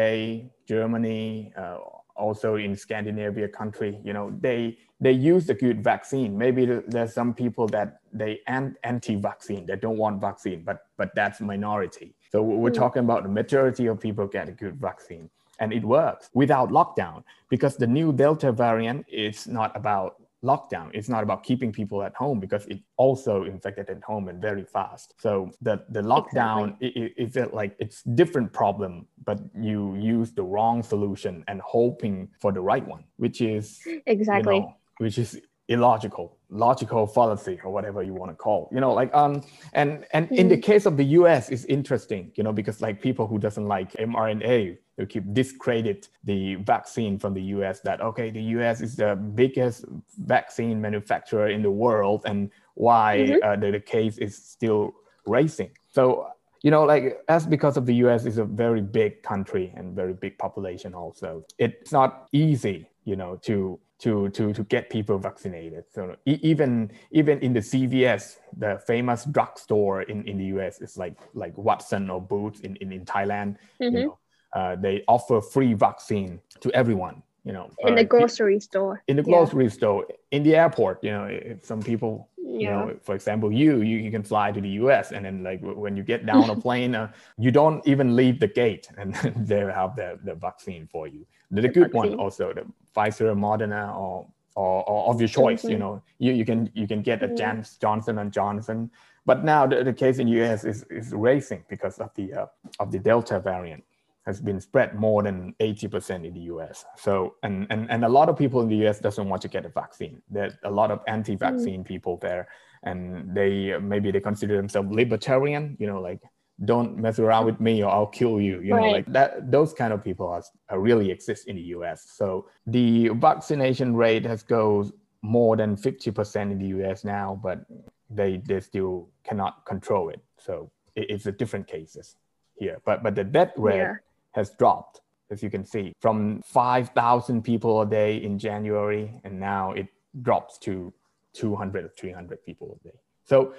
germany 0.65 1.51
uh, 1.57 1.77
also 2.15 2.55
in 2.55 2.75
scandinavia 2.75 3.47
country 3.47 3.99
you 4.03 4.13
know 4.13 4.31
they 4.39 4.77
they 5.01 5.11
use 5.11 5.49
a 5.49 5.53
good 5.53 5.83
vaccine. 5.83 6.37
Maybe 6.37 6.65
there's 6.65 7.13
some 7.13 7.33
people 7.33 7.67
that 7.67 8.01
they 8.11 8.39
anti-vaccine 8.47 9.65
they 9.65 9.75
don't 9.75 9.97
want 9.97 10.19
vaccine 10.19 10.63
but 10.63 10.87
but 10.97 11.13
that's 11.15 11.39
minority 11.39 12.15
so 12.31 12.41
we're 12.41 12.71
mm. 12.71 12.73
talking 12.73 13.03
about 13.03 13.23
the 13.23 13.29
majority 13.29 13.87
of 13.87 13.99
people 13.99 14.27
get 14.27 14.47
a 14.49 14.51
good 14.51 14.75
vaccine 14.79 15.29
and 15.59 15.73
it 15.73 15.83
works 15.83 16.29
without 16.33 16.69
lockdown 16.69 17.23
because 17.49 17.75
the 17.75 17.87
new 17.87 18.13
Delta 18.13 18.51
variant 18.51 19.05
is 19.09 19.47
not 19.47 19.75
about 19.75 20.15
lockdown. 20.43 20.89
It's 20.93 21.09
not 21.09 21.23
about 21.23 21.43
keeping 21.43 21.71
people 21.71 22.01
at 22.03 22.15
home 22.15 22.39
because 22.39 22.65
it 22.67 22.79
also 22.97 23.43
infected 23.43 23.89
at 23.89 24.03
home 24.03 24.29
and 24.29 24.41
very 24.41 24.63
fast. 24.63 25.13
So 25.19 25.51
the, 25.61 25.83
the 25.89 26.01
lockdown 26.01 26.75
exactly. 26.79 27.13
is 27.17 27.35
it, 27.35 27.41
it 27.41 27.53
like 27.53 27.75
it's 27.79 28.03
different 28.03 28.53
problem, 28.53 29.05
but 29.25 29.39
you 29.59 29.95
use 29.95 30.31
the 30.31 30.43
wrong 30.43 30.81
solution 30.81 31.43
and 31.47 31.61
hoping 31.61 32.29
for 32.39 32.51
the 32.51 32.61
right 32.61 32.85
one, 32.87 33.03
which 33.17 33.41
is 33.41 33.81
exactly 34.05 34.55
you 34.55 34.61
know, 34.61 34.75
which 34.99 35.17
is 35.17 35.41
illogical 35.69 36.35
logical 36.49 37.05
fallacy 37.05 37.59
or 37.63 37.71
whatever 37.71 38.01
you 38.01 38.13
want 38.13 38.31
to 38.31 38.35
call 38.35 38.67
you 38.71 38.79
know 38.79 38.91
like 38.91 39.13
um 39.13 39.41
and 39.73 40.05
and 40.13 40.27
mm. 40.29 40.35
in 40.35 40.47
the 40.47 40.57
mm. 40.57 40.63
case 40.63 40.87
of 40.87 40.97
the 40.97 41.03
us 41.05 41.49
it's 41.49 41.65
interesting 41.65 42.31
you 42.35 42.43
know 42.43 42.51
because 42.51 42.81
like 42.81 42.99
people 43.01 43.27
who 43.27 43.37
doesn't 43.37 43.67
like 43.67 43.93
mrna 43.93 44.75
they 44.97 45.05
keep 45.05 45.23
discredit 45.33 46.09
the 46.23 46.55
vaccine 46.55 47.19
from 47.19 47.35
the 47.35 47.41
us 47.41 47.81
that 47.81 48.01
okay 48.01 48.31
the 48.31 48.41
us 48.41 48.81
is 48.81 48.95
the 48.95 49.15
biggest 49.35 49.85
vaccine 50.25 50.81
manufacturer 50.81 51.49
in 51.49 51.61
the 51.61 51.71
world 51.71 52.23
and 52.25 52.49
why 52.73 53.17
mm-hmm. 53.19 53.47
uh, 53.47 53.55
the, 53.55 53.71
the 53.71 53.79
case 53.79 54.17
is 54.17 54.35
still 54.35 54.91
racing 55.27 55.69
so 55.87 56.27
you 56.63 56.71
know 56.71 56.83
like 56.83 57.19
as 57.27 57.45
because 57.45 57.77
of 57.77 57.85
the 57.85 57.93
us 57.93 58.25
is 58.25 58.39
a 58.39 58.43
very 58.43 58.81
big 58.81 59.21
country 59.21 59.71
and 59.77 59.95
very 59.95 60.13
big 60.13 60.35
population 60.39 60.95
also 60.95 61.45
it's 61.59 61.91
not 61.91 62.27
easy 62.31 62.89
you 63.05 63.15
know 63.15 63.35
to 63.35 63.79
to 63.99 64.29
to 64.29 64.53
to 64.53 64.63
get 64.63 64.89
people 64.89 65.17
vaccinated. 65.17 65.83
So 65.91 66.15
even 66.25 66.91
even 67.11 67.39
in 67.39 67.53
the 67.53 67.59
CVS, 67.59 68.37
the 68.57 68.81
famous 68.87 69.25
drugstore 69.25 70.03
in, 70.03 70.27
in 70.27 70.37
the 70.37 70.45
US, 70.57 70.81
it's 70.81 70.97
like 70.97 71.17
like 71.33 71.57
Watson 71.57 72.09
or 72.09 72.21
Boots 72.21 72.61
in, 72.61 72.75
in, 72.77 72.91
in 72.91 73.05
Thailand. 73.05 73.57
Mm-hmm. 73.81 73.95
You 73.95 74.05
know, 74.05 74.17
uh, 74.53 74.75
they 74.75 75.03
offer 75.07 75.41
free 75.41 75.73
vaccine 75.73 76.39
to 76.61 76.71
everyone. 76.71 77.21
You 77.45 77.53
know, 77.53 77.69
in 77.79 77.93
uh, 77.93 77.95
the 77.97 78.03
grocery 78.03 78.59
store. 78.59 79.01
In 79.07 79.15
the 79.15 79.23
grocery 79.23 79.65
yeah. 79.65 79.71
store, 79.71 80.05
in 80.31 80.43
the 80.43 80.55
airport. 80.55 81.03
You 81.03 81.11
know, 81.11 81.25
if 81.25 81.65
some 81.65 81.81
people 81.81 82.29
you 82.59 82.67
yeah. 82.67 82.75
know 82.75 82.95
for 83.01 83.15
example 83.15 83.51
you, 83.51 83.81
you 83.81 83.97
you 83.97 84.11
can 84.11 84.23
fly 84.23 84.51
to 84.51 84.61
the 84.61 84.69
us 84.69 85.11
and 85.11 85.25
then 85.25 85.43
like 85.43 85.59
when 85.61 85.95
you 85.95 86.03
get 86.03 86.25
down 86.25 86.49
a 86.49 86.55
plane 86.65 86.95
uh, 86.95 87.11
you 87.37 87.51
don't 87.51 87.85
even 87.87 88.15
leave 88.15 88.39
the 88.39 88.47
gate 88.47 88.89
and 88.97 89.15
they 89.35 89.59
have 89.59 89.95
the, 89.95 90.19
the 90.23 90.35
vaccine 90.35 90.87
for 90.91 91.07
you 91.07 91.25
the, 91.51 91.61
the 91.61 91.67
good 91.67 91.91
vaccine. 91.91 92.11
one 92.11 92.19
also 92.19 92.53
the 92.53 92.65
pfizer 92.95 93.35
moderna 93.35 93.95
or 93.95 94.27
or, 94.55 94.83
or 94.89 95.09
of 95.09 95.21
your 95.21 95.29
choice 95.29 95.61
mm-hmm. 95.61 95.71
you 95.71 95.77
know 95.77 96.01
you, 96.17 96.33
you 96.33 96.45
can 96.45 96.69
you 96.73 96.87
can 96.87 97.01
get 97.01 97.23
a 97.23 97.27
mm-hmm. 97.27 97.61
johnson 97.81 98.19
and 98.19 98.31
johnson 98.31 98.89
but 99.25 99.43
now 99.43 99.67
the, 99.67 99.83
the 99.83 99.93
case 99.93 100.17
in 100.19 100.27
us 100.27 100.63
is, 100.63 100.83
is 100.89 101.11
racing 101.13 101.63
because 101.69 101.99
of 101.99 102.09
the 102.15 102.33
uh, 102.33 102.45
of 102.79 102.91
the 102.91 102.99
delta 102.99 103.39
variant 103.39 103.83
has 104.25 104.41
been 104.41 104.59
spread 104.59 104.95
more 104.95 105.23
than 105.23 105.53
80% 105.59 106.25
in 106.25 106.33
the 106.33 106.41
US. 106.41 106.85
So, 106.97 107.35
and, 107.43 107.65
and, 107.69 107.89
and 107.89 108.05
a 108.05 108.09
lot 108.09 108.29
of 108.29 108.37
people 108.37 108.61
in 108.61 108.69
the 108.69 108.87
US 108.87 108.99
doesn't 108.99 109.27
want 109.27 109.41
to 109.41 109.47
get 109.47 109.65
a 109.65 109.69
vaccine. 109.69 110.21
There's 110.29 110.53
a 110.63 110.71
lot 110.71 110.91
of 110.91 111.01
anti-vaccine 111.07 111.83
mm. 111.83 111.87
people 111.87 112.17
there 112.17 112.47
and 112.83 113.35
they, 113.35 113.77
maybe 113.79 114.11
they 114.11 114.19
consider 114.19 114.55
themselves 114.55 114.89
libertarian, 114.91 115.75
you 115.79 115.87
know, 115.87 115.99
like 115.99 116.21
don't 116.65 116.97
mess 116.97 117.19
around 117.19 117.45
with 117.45 117.59
me 117.59 117.83
or 117.83 117.89
I'll 117.89 118.07
kill 118.07 118.39
you. 118.41 118.59
You 118.59 118.75
know, 118.75 118.91
like 118.91 119.05
that. 119.13 119.51
Those 119.51 119.73
kind 119.73 119.93
of 119.93 120.03
people 120.03 120.27
are, 120.27 120.43
are 120.69 120.79
really 120.79 121.09
exist 121.09 121.47
in 121.47 121.55
the 121.55 121.61
U.S. 121.77 122.11
So 122.15 122.47
the 122.67 123.09
vaccination 123.09 123.95
rate 123.95 124.25
has 124.25 124.43
goes 124.43 124.91
more 125.21 125.55
than 125.55 125.77
fifty 125.77 126.11
percent 126.11 126.51
in 126.51 126.59
the 126.59 126.67
U.S. 126.67 127.03
now, 127.03 127.39
but 127.41 127.65
they 128.09 128.37
they 128.37 128.59
still 128.59 129.09
cannot 129.23 129.65
control 129.65 130.09
it. 130.09 130.19
So 130.37 130.71
it, 130.95 131.09
it's 131.09 131.25
a 131.27 131.31
different 131.31 131.67
cases 131.67 132.15
here. 132.55 132.81
But 132.85 133.03
but 133.03 133.15
the 133.15 133.23
death 133.23 133.53
rate 133.55 133.77
Yeah. 133.77 133.95
Has 134.33 134.51
dropped, 134.51 135.01
as 135.31 135.41
you 135.43 135.49
can 135.49 135.63
see, 135.65 135.93
from 135.99 136.41
five 136.45 136.89
thousand 136.89 137.43
people 137.43 137.81
a 137.81 137.85
day 137.85 138.17
in 138.17 138.37
January, 138.39 139.19
and 139.23 139.39
now 139.39 139.71
it 139.71 139.87
drops 140.21 140.57
to 140.59 140.93
200 141.33 141.85
or 141.85 141.89
300 141.89 142.43
people 142.43 142.77
a 142.79 142.87
day. 142.87 142.95
So 143.25 143.53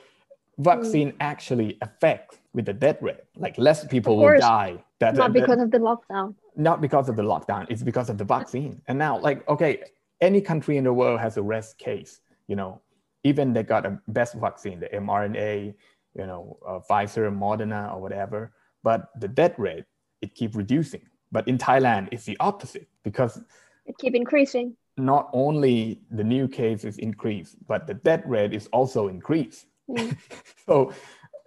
vaccine 0.59 1.13
actually 1.21 1.79
affects 1.81 2.39
with 2.53 2.67
the 2.67 2.73
death 2.73 3.01
rate. 3.01 3.21
Like 3.37 3.57
less 3.59 3.85
people 3.87 4.17
will 4.17 4.39
die. 4.39 4.83
That, 4.99 5.15
Not 5.15 5.33
that- 5.33 5.41
because 5.41 5.61
of 5.61 5.71
the 5.71 5.79
lockdown. 5.79 6.35
not 6.57 6.81
because 6.81 7.09
of 7.09 7.17
the 7.17 7.23
lockdown. 7.23 7.67
It's 7.71 7.83
because 7.83 8.11
of 8.11 8.19
the 8.19 8.25
vaccine. 8.25 8.83
And 8.89 8.99
now, 8.99 9.19
like, 9.19 9.49
okay, 9.49 9.83
any 10.21 10.41
country 10.41 10.77
in 10.77 10.85
the 10.85 10.93
world 10.93 11.21
has 11.21 11.37
a 11.37 11.43
rest 11.43 11.79
case. 11.79 12.21
You 12.49 12.57
know, 12.57 12.81
even 13.25 13.53
they 13.53 13.63
got 13.63 13.87
a 13.87 13.99
best 14.09 14.35
vaccine, 14.35 14.81
the 14.81 14.89
mRNA, 14.89 15.75
you 16.15 16.27
know, 16.27 16.59
uh, 16.67 16.81
Pfizer, 16.81 17.31
Moderna, 17.45 17.95
or 17.95 18.01
whatever. 18.03 18.53
But 18.83 19.09
the 19.21 19.29
death 19.29 19.57
rate 19.59 19.85
it 20.23 20.35
keep 20.35 20.55
reducing. 20.55 21.03
But 21.33 21.47
in 21.49 21.59
Thailand, 21.59 22.09
it's 22.13 22.25
the 22.25 22.37
opposite 22.41 22.89
because 23.05 23.41
It 23.87 23.97
keep 23.99 24.15
increasing. 24.15 24.77
not 24.97 25.31
only 25.33 26.01
the 26.11 26.25
new 26.25 26.49
cases 26.49 26.99
increase, 26.99 27.57
but 27.67 27.87
the 27.87 27.95
death 27.95 28.25
rate 28.27 28.53
is 28.53 28.67
also 28.73 29.09
increased. 29.09 29.67
Mm. 29.89 30.17
so 30.67 30.93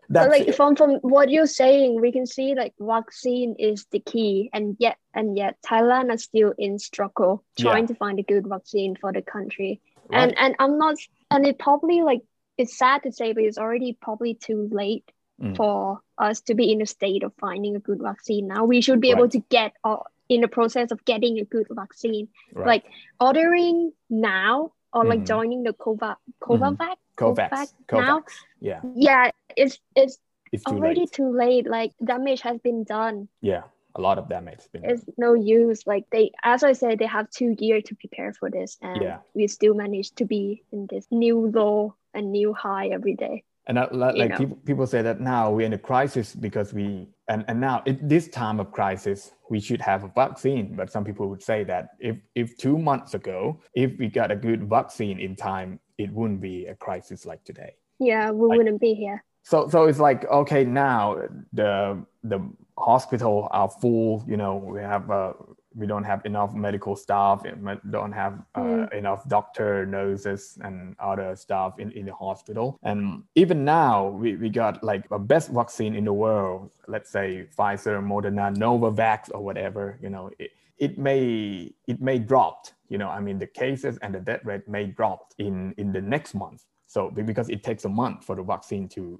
But 0.09 0.27
that's 0.27 0.29
like 0.29 0.47
it. 0.49 0.55
from 0.55 0.75
from 0.75 0.91
what 1.01 1.29
you're 1.29 1.47
saying, 1.47 1.99
we 2.01 2.11
can 2.11 2.25
see 2.25 2.55
like 2.55 2.73
vaccine 2.79 3.55
is 3.59 3.85
the 3.91 3.99
key, 3.99 4.49
and 4.53 4.75
yet 4.79 4.97
and 5.13 5.37
yet 5.37 5.57
Thailand 5.65 6.13
is 6.13 6.23
still 6.23 6.53
in 6.57 6.77
struggle 6.79 7.43
trying 7.57 7.87
to 7.87 7.95
find 7.95 8.19
a 8.19 8.23
good 8.23 8.45
vaccine 8.47 8.95
for 8.95 9.11
the 9.13 9.21
country. 9.21 9.81
And 10.11 10.37
and 10.37 10.55
I'm 10.59 10.77
not, 10.77 10.97
and 11.31 11.45
it 11.45 11.57
probably 11.57 12.01
like 12.01 12.21
it's 12.57 12.77
sad 12.77 13.03
to 13.03 13.11
say, 13.11 13.33
but 13.33 13.43
it's 13.43 13.57
already 13.57 13.97
probably 14.01 14.33
too 14.35 14.69
late 14.71 15.09
Mm. 15.43 15.57
for 15.57 15.99
us 16.17 16.39
to 16.41 16.53
be 16.55 16.71
in 16.71 16.81
a 16.81 16.85
state 16.85 17.23
of 17.23 17.33
finding 17.39 17.75
a 17.75 17.79
good 17.79 18.01
vaccine. 18.01 18.47
Now 18.47 18.63
we 18.63 18.79
should 18.81 19.01
be 19.01 19.11
able 19.11 19.27
to 19.29 19.39
get 19.49 19.73
or 19.83 20.05
in 20.29 20.39
the 20.41 20.47
process 20.47 20.91
of 20.91 21.03
getting 21.05 21.37
a 21.39 21.43
good 21.43 21.67
vaccine, 21.69 22.29
Right. 22.53 22.65
like 22.67 22.85
ordering 23.19 23.91
now 24.09 24.71
or 24.93 25.03
like 25.05 25.21
Mhm. 25.21 25.27
joining 25.27 25.63
the 25.63 25.73
Cova 25.73 26.15
Covavac. 26.41 26.95
Covax, 27.17 27.49
Covax 27.49 27.73
Covax. 27.87 28.07
now? 28.07 28.23
Yeah, 28.61 28.81
Yeah, 28.95 29.31
it's 29.57 29.79
it's 29.95 30.17
it's 30.53 30.63
too 30.63 30.75
already 30.75 31.01
late. 31.01 31.11
too 31.11 31.29
late. 31.29 31.67
Like 31.67 31.91
damage 32.03 32.41
has 32.41 32.57
been 32.59 32.83
done. 32.85 33.27
Yeah, 33.41 33.63
a 33.95 34.01
lot 34.01 34.17
of 34.17 34.29
damage 34.29 34.59
has 34.63 34.67
been. 34.69 34.85
It's 34.85 35.03
no 35.17 35.33
use. 35.33 35.85
Like 35.85 36.05
they, 36.09 36.31
as 36.43 36.63
I 36.63 36.71
said, 36.73 36.99
they 36.99 37.05
have 37.17 37.29
two 37.29 37.55
years 37.59 37.83
to 37.87 37.95
prepare 37.95 38.31
for 38.33 38.49
this, 38.49 38.77
and 38.81 39.01
Yeah. 39.01 39.17
we 39.35 39.47
still 39.47 39.73
manage 39.73 40.11
to 40.15 40.25
be 40.25 40.63
in 40.71 40.87
this 40.87 41.05
new 41.11 41.47
low 41.51 41.95
and 42.13 42.31
new 42.31 42.53
high 42.53 42.87
every 42.89 43.15
day. 43.15 43.43
And 43.67 43.77
that, 43.77 43.95
like, 43.95 44.15
you 44.15 44.19
like 44.21 44.29
know. 44.31 44.37
people, 44.37 44.57
people 44.65 44.87
say 44.87 45.01
that 45.01 45.21
now 45.21 45.49
we're 45.49 45.65
in 45.65 45.73
a 45.73 45.77
crisis 45.77 46.35
because 46.35 46.73
we 46.73 47.07
and, 47.29 47.45
and 47.47 47.61
now 47.61 47.81
at 47.87 48.09
this 48.09 48.27
time 48.27 48.59
of 48.59 48.71
crisis 48.71 49.31
we 49.49 49.59
should 49.61 49.79
have 49.81 50.03
a 50.03 50.09
vaccine. 50.09 50.75
But 50.75 50.91
some 50.91 51.05
people 51.05 51.29
would 51.29 51.41
say 51.41 51.63
that 51.65 51.89
if 51.99 52.17
if 52.35 52.57
two 52.57 52.77
months 52.77 53.13
ago 53.13 53.61
if 53.73 53.97
we 53.97 54.07
got 54.09 54.31
a 54.31 54.35
good 54.35 54.69
vaccine 54.69 55.17
in 55.19 55.35
time, 55.35 55.79
it 55.97 56.11
wouldn't 56.11 56.41
be 56.41 56.65
a 56.65 56.75
crisis 56.75 57.25
like 57.25 57.43
today. 57.45 57.75
Yeah, 57.99 58.31
we 58.31 58.47
Like- 58.49 58.57
wouldn't 58.57 58.81
be 58.81 58.93
here. 58.95 59.23
So 59.43 59.69
so 59.69 59.85
it's 59.85 59.99
like 59.99 60.25
okay 60.29 60.63
now 60.65 61.21
the 61.53 62.03
the 62.23 62.39
hospital 62.77 63.47
are 63.51 63.69
full. 63.69 64.23
You 64.27 64.37
know 64.37 64.55
we 64.57 64.81
have 64.81 65.09
uh, 65.09 65.33
we 65.75 65.85
don't 65.87 66.03
have 66.03 66.25
enough 66.25 66.53
medical 66.53 66.95
staff. 66.95 67.43
we 67.43 67.51
Don't 67.89 68.11
have 68.11 68.33
uh, 68.55 68.59
Mm. 68.61 68.93
enough 68.93 69.27
doctor, 69.27 69.85
nurses, 69.85 70.57
and 70.61 70.95
other 70.99 71.35
staff 71.35 71.79
in, 71.79 71.91
in 71.91 72.05
the 72.05 72.13
hospital. 72.13 72.77
And 72.83 73.23
even 73.35 73.63
now 73.65 74.07
we, 74.07 74.35
we 74.35 74.49
got 74.49 74.83
like 74.83 75.05
a 75.11 75.19
best 75.19 75.49
vaccine 75.49 75.95
in 75.95 76.05
the 76.05 76.13
world. 76.13 76.69
Let's 76.87 77.09
say 77.09 77.47
Pfizer, 77.57 78.01
Moderna, 78.01 78.55
Novavax, 78.55 79.29
or 79.33 79.41
whatever. 79.43 79.97
You 80.01 80.09
know 80.09 80.29
it, 80.39 80.51
it 80.77 80.97
may 80.97 81.71
it 81.87 81.99
may 82.01 82.19
drop. 82.19 82.67
You 82.89 82.97
know 82.97 83.09
I 83.09 83.19
mean 83.19 83.39
the 83.39 83.47
cases 83.47 83.97
and 84.01 84.13
the 84.13 84.19
death 84.19 84.41
rate 84.43 84.67
may 84.67 84.85
drop 84.87 85.33
in 85.37 85.73
in 85.77 85.91
the 85.91 86.01
next 86.01 86.33
month. 86.35 86.65
So 86.87 87.09
because 87.09 87.49
it 87.49 87.63
takes 87.63 87.85
a 87.85 87.89
month 87.89 88.23
for 88.23 88.35
the 88.35 88.43
vaccine 88.43 88.87
to 88.89 89.19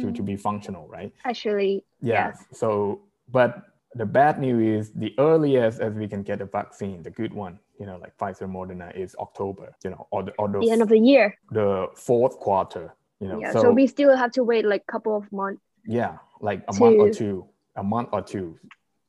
to, 0.00 0.06
Mm. 0.06 0.14
to 0.16 0.22
be 0.22 0.36
functional, 0.36 0.88
right? 0.88 1.12
Actually, 1.26 1.84
Yeah. 2.00 2.28
yes. 2.28 2.46
So, 2.52 3.02
but 3.30 3.71
the 3.94 4.06
bad 4.06 4.38
news 4.40 4.88
is 4.88 4.92
the 4.94 5.14
earliest 5.18 5.80
as 5.80 5.92
we 5.94 6.08
can 6.08 6.22
get 6.22 6.40
a 6.40 6.46
vaccine, 6.46 7.02
the 7.02 7.10
good 7.10 7.32
one, 7.34 7.58
you 7.78 7.86
know, 7.86 7.98
like 7.98 8.16
Pfizer, 8.16 8.48
Moderna, 8.48 8.94
is 8.96 9.14
October, 9.18 9.74
you 9.84 9.90
know, 9.90 10.06
or 10.10 10.22
the, 10.22 10.32
or 10.38 10.48
the, 10.48 10.58
The 10.60 10.70
end 10.70 10.82
of 10.82 10.88
the 10.88 10.98
year. 10.98 11.36
the 11.50 11.88
fourth 11.94 12.38
quarter, 12.38 12.94
you 13.20 13.28
know. 13.28 13.38
yeah. 13.40 13.52
so, 13.52 13.62
So, 13.62 13.70
we 13.72 13.86
still 13.86 14.16
have 14.16 14.32
to 14.32 14.42
wait 14.44 14.64
like 14.64 14.82
a 14.88 14.92
couple 14.92 15.16
of 15.16 15.30
months. 15.32 15.60
yeah, 15.86 16.16
like 16.40 16.62
a 16.68 16.74
month 16.78 16.96
or 16.98 17.10
two, 17.10 17.44
a 17.76 17.82
month 17.82 18.08
or 18.12 18.22
two, 18.22 18.58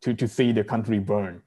to 0.01 0.13
to 0.13 0.27
see 0.27 0.51
the 0.51 0.63
country 0.63 0.99
burn, 0.99 1.41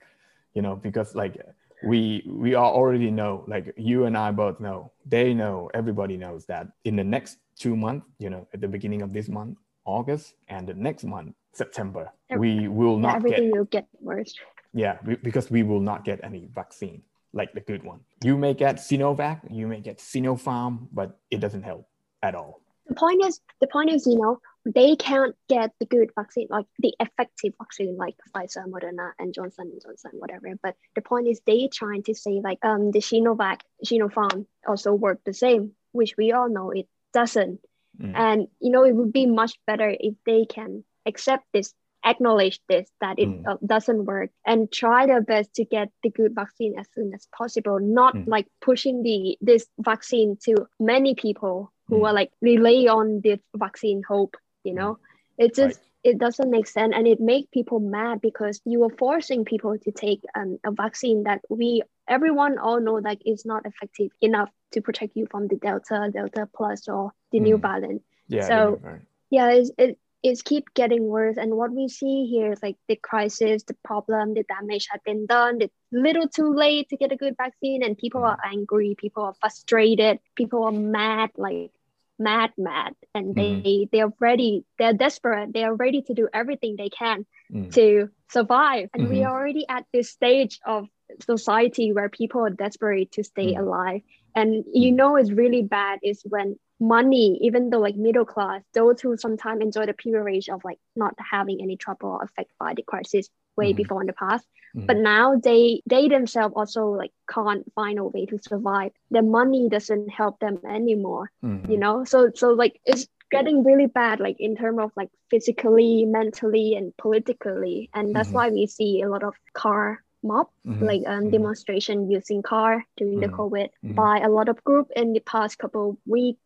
you 0.55 0.63
know, 0.63 0.75
because 0.77 1.15
like 1.15 1.37
we 1.85 2.25
we 2.27 2.55
all 2.55 2.73
already 2.75 3.11
know, 3.11 3.45
like 3.47 3.75
you 3.77 4.07
and 4.07 4.17
I 4.17 4.31
both 4.33 4.61
know, 4.61 4.93
they 5.05 5.35
know, 5.35 5.71
everybody 5.75 6.17
knows 6.17 6.47
that 6.47 6.69
in 6.85 6.97
the 6.97 7.05
next 7.05 7.37
two 7.55 7.77
months, 7.77 8.07
you 8.19 8.31
know, 8.31 8.49
at 8.55 8.61
the 8.63 8.69
beginning 8.69 9.03
of 9.03 9.13
this 9.13 9.29
month, 9.29 9.59
August, 9.87 10.35
and 10.49 10.69
the 10.69 10.75
next 10.75 11.05
month, 11.05 11.35
September, 11.53 12.13
we 12.37 12.69
will 12.69 12.99
not 12.99 13.15
get 13.15 13.17
everything 13.17 13.51
will 13.53 13.65
get 13.65 13.87
worse. 14.01 14.35
yeah, 14.75 14.99
we, 15.05 15.17
because 15.17 15.51
we 15.51 15.63
will 15.63 15.81
not 15.81 16.05
get 16.05 16.21
any 16.23 16.49
vaccine 16.55 17.03
like 17.33 17.53
the 17.53 17.61
good 17.61 17.83
one. 17.83 18.01
You 18.25 18.37
may 18.37 18.55
get 18.55 18.77
Sinovac, 18.77 19.41
you 19.51 19.67
may 19.67 19.81
get 19.81 19.99
Sinopharm, 19.99 20.89
but 20.93 21.19
it 21.31 21.41
doesn't 21.41 21.63
help 21.63 21.89
at 22.23 22.35
all. 22.35 22.61
The 22.89 22.95
point 22.95 23.25
is, 23.25 23.41
the 23.61 23.67
point 23.67 23.91
is, 23.91 24.07
you 24.07 24.17
know, 24.17 24.41
they 24.65 24.97
can't 24.97 25.35
get 25.49 25.73
the 25.81 25.87
good 25.87 26.11
vaccine, 26.15 26.47
like 26.51 26.67
the 26.79 26.95
effective 27.01 27.55
vaccine, 27.59 27.97
like 27.97 28.15
Pfizer, 28.35 28.65
Moderna, 28.67 29.11
and 29.19 29.35
Johnson 29.35 29.71
and 29.73 29.83
Johnson, 29.83 30.13
whatever. 30.15 30.49
But 30.63 30.77
the 30.95 31.03
point 31.03 31.27
is, 31.27 31.41
they 31.47 31.69
trying 31.69 32.05
to 32.05 32.15
say 32.15 32.41
like, 32.43 32.59
um, 32.65 32.93
the 32.93 33.01
Sinovac, 33.01 33.61
Sinopharm 33.85 34.47
also 34.67 34.95
work 34.95 35.21
the 35.25 35.35
same, 35.35 35.73
which 35.93 36.17
we 36.17 36.33
all 36.33 36.49
know 36.49 36.71
it 36.71 36.89
doesn't. 37.13 37.61
Mm. 38.01 38.13
And 38.15 38.49
you 38.61 38.71
know, 38.71 38.85
it 38.85 38.95
would 38.95 39.13
be 39.13 39.27
much 39.27 39.59
better 39.67 39.95
if 39.99 40.15
they 40.25 40.45
can 40.45 40.85
accept 41.07 41.45
this, 41.53 41.73
acknowledge 42.05 42.61
this 42.69 42.89
that 43.01 43.19
it 43.19 43.29
Mm. 43.29 43.43
uh, 43.47 43.57
doesn't 43.65 44.05
work, 44.05 44.31
and 44.47 44.71
try 44.71 45.07
their 45.07 45.21
best 45.23 45.55
to 45.55 45.65
get 45.65 45.91
the 46.03 46.11
good 46.11 46.35
vaccine 46.35 46.79
as 46.79 46.87
soon 46.95 47.13
as 47.15 47.27
possible. 47.37 47.79
Not 47.81 48.15
Mm. 48.15 48.25
like 48.27 48.47
pushing 48.61 49.03
the 49.03 49.37
this 49.41 49.67
vaccine 49.79 50.37
to 50.45 50.67
many 50.79 51.15
people 51.15 51.73
who 51.89 52.01
Mm. 52.01 52.07
are 52.07 52.13
like 52.13 52.31
rely 52.41 52.87
on 52.91 53.21
this 53.23 53.41
vaccine 53.57 54.03
hope. 54.07 54.37
You 54.65 54.75
know, 54.75 54.99
it 55.39 55.55
just 55.55 55.81
it 56.11 56.17
doesn't 56.19 56.51
make 56.57 56.67
sense, 56.69 56.93
and 56.97 57.07
it 57.13 57.21
make 57.21 57.51
people 57.51 57.81
mad 57.81 58.21
because 58.21 58.61
you 58.65 58.79
are 58.85 58.95
forcing 59.05 59.45
people 59.45 59.77
to 59.85 59.91
take 59.91 60.23
um, 60.39 60.59
a 60.65 60.71
vaccine 60.71 61.25
that 61.25 61.41
we 61.51 61.83
everyone 62.17 62.59
all 62.59 62.81
know 62.81 62.95
like 63.09 63.21
is 63.27 63.45
not 63.53 63.67
effective 63.67 64.11
enough 64.21 64.51
to 64.73 64.81
protect 64.81 65.17
you 65.17 65.27
from 65.31 65.49
the 65.49 65.57
delta, 65.57 65.99
delta 66.13 66.49
plus, 66.57 66.89
or 66.89 67.13
the 67.33 67.41
new 67.41 67.59
Mm. 67.59 67.63
variant 67.69 68.03
Yeah, 68.29 68.49
So- 68.51 68.79
they're 68.83 69.03
yeah 69.31 69.49
it's, 69.59 69.71
it 69.85 69.99
it's 70.23 70.43
keep 70.51 70.65
getting 70.81 71.05
worse 71.17 71.37
and 71.43 71.51
what 71.61 71.71
we 71.79 71.85
see 71.89 72.17
here 72.33 72.51
is 72.53 72.63
like 72.67 72.77
the 72.91 72.97
crisis 73.09 73.65
the 73.71 73.77
problem 73.89 74.35
the 74.35 74.45
damage 74.55 74.87
had 74.93 75.01
been 75.09 75.27
done 75.27 75.55
it's 75.65 75.75
little 76.07 76.29
too 76.39 76.51
late 76.65 76.89
to 76.91 76.97
get 77.03 77.13
a 77.17 77.17
good 77.23 77.37
vaccine 77.45 77.83
and 77.87 77.99
people 78.05 78.23
Mm. 78.23 78.31
are 78.31 78.41
angry 78.55 78.91
people 79.05 79.23
are 79.29 79.35
frustrated 79.43 80.19
people 80.41 80.63
are 80.69 80.79
mad 81.01 81.31
like 81.47 81.71
mad 82.19 82.51
mad 82.59 82.95
and 83.15 83.35
they 83.37 83.53
Mm-hmm. 83.53 83.85
they're 83.93 84.13
ready 84.21 84.65
they're 84.79 84.93
desperate 84.93 85.53
they 85.53 85.65
are 85.65 85.75
ready 85.75 86.03
to 86.03 86.15
do 86.15 86.29
everything 86.33 86.75
they 86.77 86.89
can 86.89 87.25
Mm. 87.53 87.71
to 87.73 88.09
survive 88.31 88.89
and 88.95 89.09
we 89.09 89.23
Mhm. 89.23 89.25
are 89.25 89.39
already 89.39 89.65
at 89.69 89.85
this 89.93 90.11
stage 90.11 90.59
of 90.67 90.89
society 91.21 91.93
where 91.93 92.09
people 92.09 92.41
are 92.45 92.51
desperate 92.51 93.11
to 93.13 93.23
stay 93.23 93.55
Mm. 93.55 93.61
alive 93.61 94.01
and 94.35 94.65
you 94.73 94.93
Mm. 94.93 94.97
know 94.97 95.17
it's 95.17 95.31
really 95.33 95.63
bad 95.63 95.99
is 96.03 96.23
when 96.29 96.59
money 96.81 97.39
even 97.43 97.71
though 97.71 97.79
like 97.81 97.97
middle 97.97 98.25
class 98.25 98.63
those 98.75 99.01
who 99.01 99.17
sometimes 99.17 99.63
enjoy 99.63 99.87
the 99.87 99.95
privilege 99.95 100.49
of 100.49 100.63
like 100.65 100.79
not 100.95 101.15
having 101.31 101.61
any 101.63 101.77
trouble 101.77 102.19
affected 102.23 102.55
by 102.59 102.75
the 102.75 102.83
crisis 102.83 103.29
way 103.57 103.73
Mhm. 103.73 103.77
before 103.77 104.01
in 104.03 104.07
the 104.07 104.13
past. 104.15 104.47
Mhm. 104.77 104.87
but 104.87 104.97
now 104.97 105.37
they 105.43 105.83
they 105.87 106.09
themselves 106.09 106.55
also 106.57 106.87
like 107.03 107.13
can't 107.33 107.65
find 107.75 107.99
a 107.99 108.05
way 108.05 108.27
to 108.27 108.39
survive. 108.39 108.93
Their 109.11 109.23
money 109.39 109.69
doesn't 109.71 110.09
help 110.11 110.39
them 110.41 110.57
anymore 110.65 111.31
Mhm. 111.43 111.69
you 111.69 111.79
know? 111.79 112.05
So 112.05 112.31
so 112.35 112.51
like 112.51 112.81
it's 112.85 113.07
getting 113.31 113.63
really 113.65 113.87
bad 113.87 114.21
like 114.21 114.37
in 114.39 114.57
terms 114.57 114.79
of 114.81 114.91
like 114.97 115.11
physically 115.31 116.05
mentally 116.07 116.75
and 116.77 116.93
politically. 116.97 117.91
And 117.95 118.15
that's 118.15 118.33
why 118.33 118.51
we 118.51 118.67
see 118.67 119.03
a 119.03 119.09
lot 119.09 119.23
of 119.25 119.35
car 119.55 120.03
mob 120.23 120.49
like 120.81 121.03
um, 121.07 121.31
demonstration 121.31 122.11
using 122.11 122.43
car 122.43 122.85
during 122.97 123.21
the 123.21 123.29
covid 123.29 123.69
by 123.97 124.19
a 124.21 124.29
lot 124.29 124.49
of 124.49 124.63
group 124.65 124.89
in 124.97 125.13
the 125.13 125.21
past 125.21 125.59
couple 125.59 125.91
of 125.91 125.97
weeks 126.07 126.41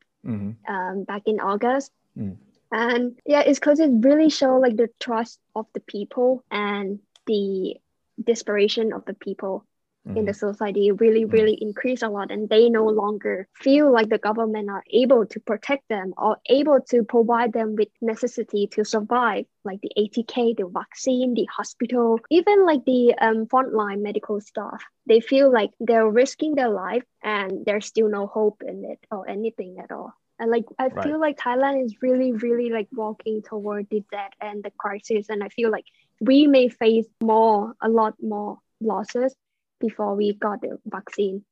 um, 0.69 1.05
back 1.05 1.23
in 1.27 1.41
august. 1.41 1.93
Mm. 2.19 2.37
And 2.73 3.19
yeah, 3.27 3.41
it's 3.41 3.59
because 3.59 3.81
it 3.81 3.91
really 3.93 4.31
show 4.31 4.59
like 4.59 4.77
the 4.77 4.91
trust 5.01 5.41
of 5.55 5.67
the 5.75 5.81
people 5.81 6.45
and 6.51 7.01
the 7.27 7.77
desperation 8.23 8.93
of 8.93 9.05
the 9.07 9.15
people 9.15 9.67
mm-hmm. 10.07 10.17
in 10.17 10.25
the 10.25 10.33
mm-hmm. 10.33 10.51
society 10.51 10.91
really 10.93 11.23
mm-hmm. 11.23 11.33
really 11.33 11.59
increase 11.61 12.03
a 12.03 12.09
lot 12.09 12.31
and 12.31 12.49
they 12.49 12.69
no 12.69 12.87
longer 12.87 13.49
feel 13.55 13.93
like 13.93 14.09
the 14.09 14.19
government 14.19 14.69
are 14.71 14.85
able 14.91 15.27
to 15.27 15.41
protect 15.41 15.89
them 15.89 16.13
or 16.17 16.37
able 16.49 16.81
to 16.89 17.03
provide 17.05 17.53
them 17.53 17.77
with 17.77 17.89
necessity 18.01 18.67
to 18.67 18.85
survive 18.85 19.45
like 19.65 19.81
the 19.83 19.93
atk 19.99 20.57
the 20.57 20.69
vaccine 20.73 21.35
the 21.35 21.47
hospital 21.47 22.19
even 22.31 22.67
like 22.67 22.85
the 22.85 23.15
um, 23.21 23.47
frontline 23.47 24.03
medical 24.03 24.41
staff 24.41 24.83
they 25.07 25.21
feel 25.21 25.53
like 25.53 25.71
they're 25.81 26.11
risking 26.11 26.55
their 26.55 26.71
life 26.71 27.05
and 27.23 27.65
there's 27.65 27.87
still 27.87 28.09
no 28.09 28.27
hope 28.27 28.63
in 28.67 28.85
it 28.85 28.99
or 29.11 29.29
anything 29.29 29.77
at 29.83 29.91
all 29.91 30.13
and 30.41 30.51
like 30.51 30.65
I 30.79 30.87
right. 30.87 31.05
feel 31.05 31.21
like 31.21 31.39
Thailand 31.39 31.85
is 31.85 31.95
really, 32.01 32.33
really 32.33 32.71
like 32.71 32.89
walking 32.93 33.43
toward 33.43 33.89
the 33.91 34.03
death 34.11 34.33
and 34.41 34.65
the 34.65 34.71
crisis. 34.71 35.29
And 35.29 35.45
I 35.45 35.51
feel 35.51 35.71
like 35.71 35.85
we 36.19 36.47
may 36.47 36.69
face 36.69 37.05
more, 37.23 37.75
a 37.83 37.91
lot 37.91 38.15
more 38.23 38.59
losses 38.81 39.35
before 39.81 40.15
we 40.15 40.33
got 40.33 40.63
the 40.63 40.79
vaccine, 40.87 41.45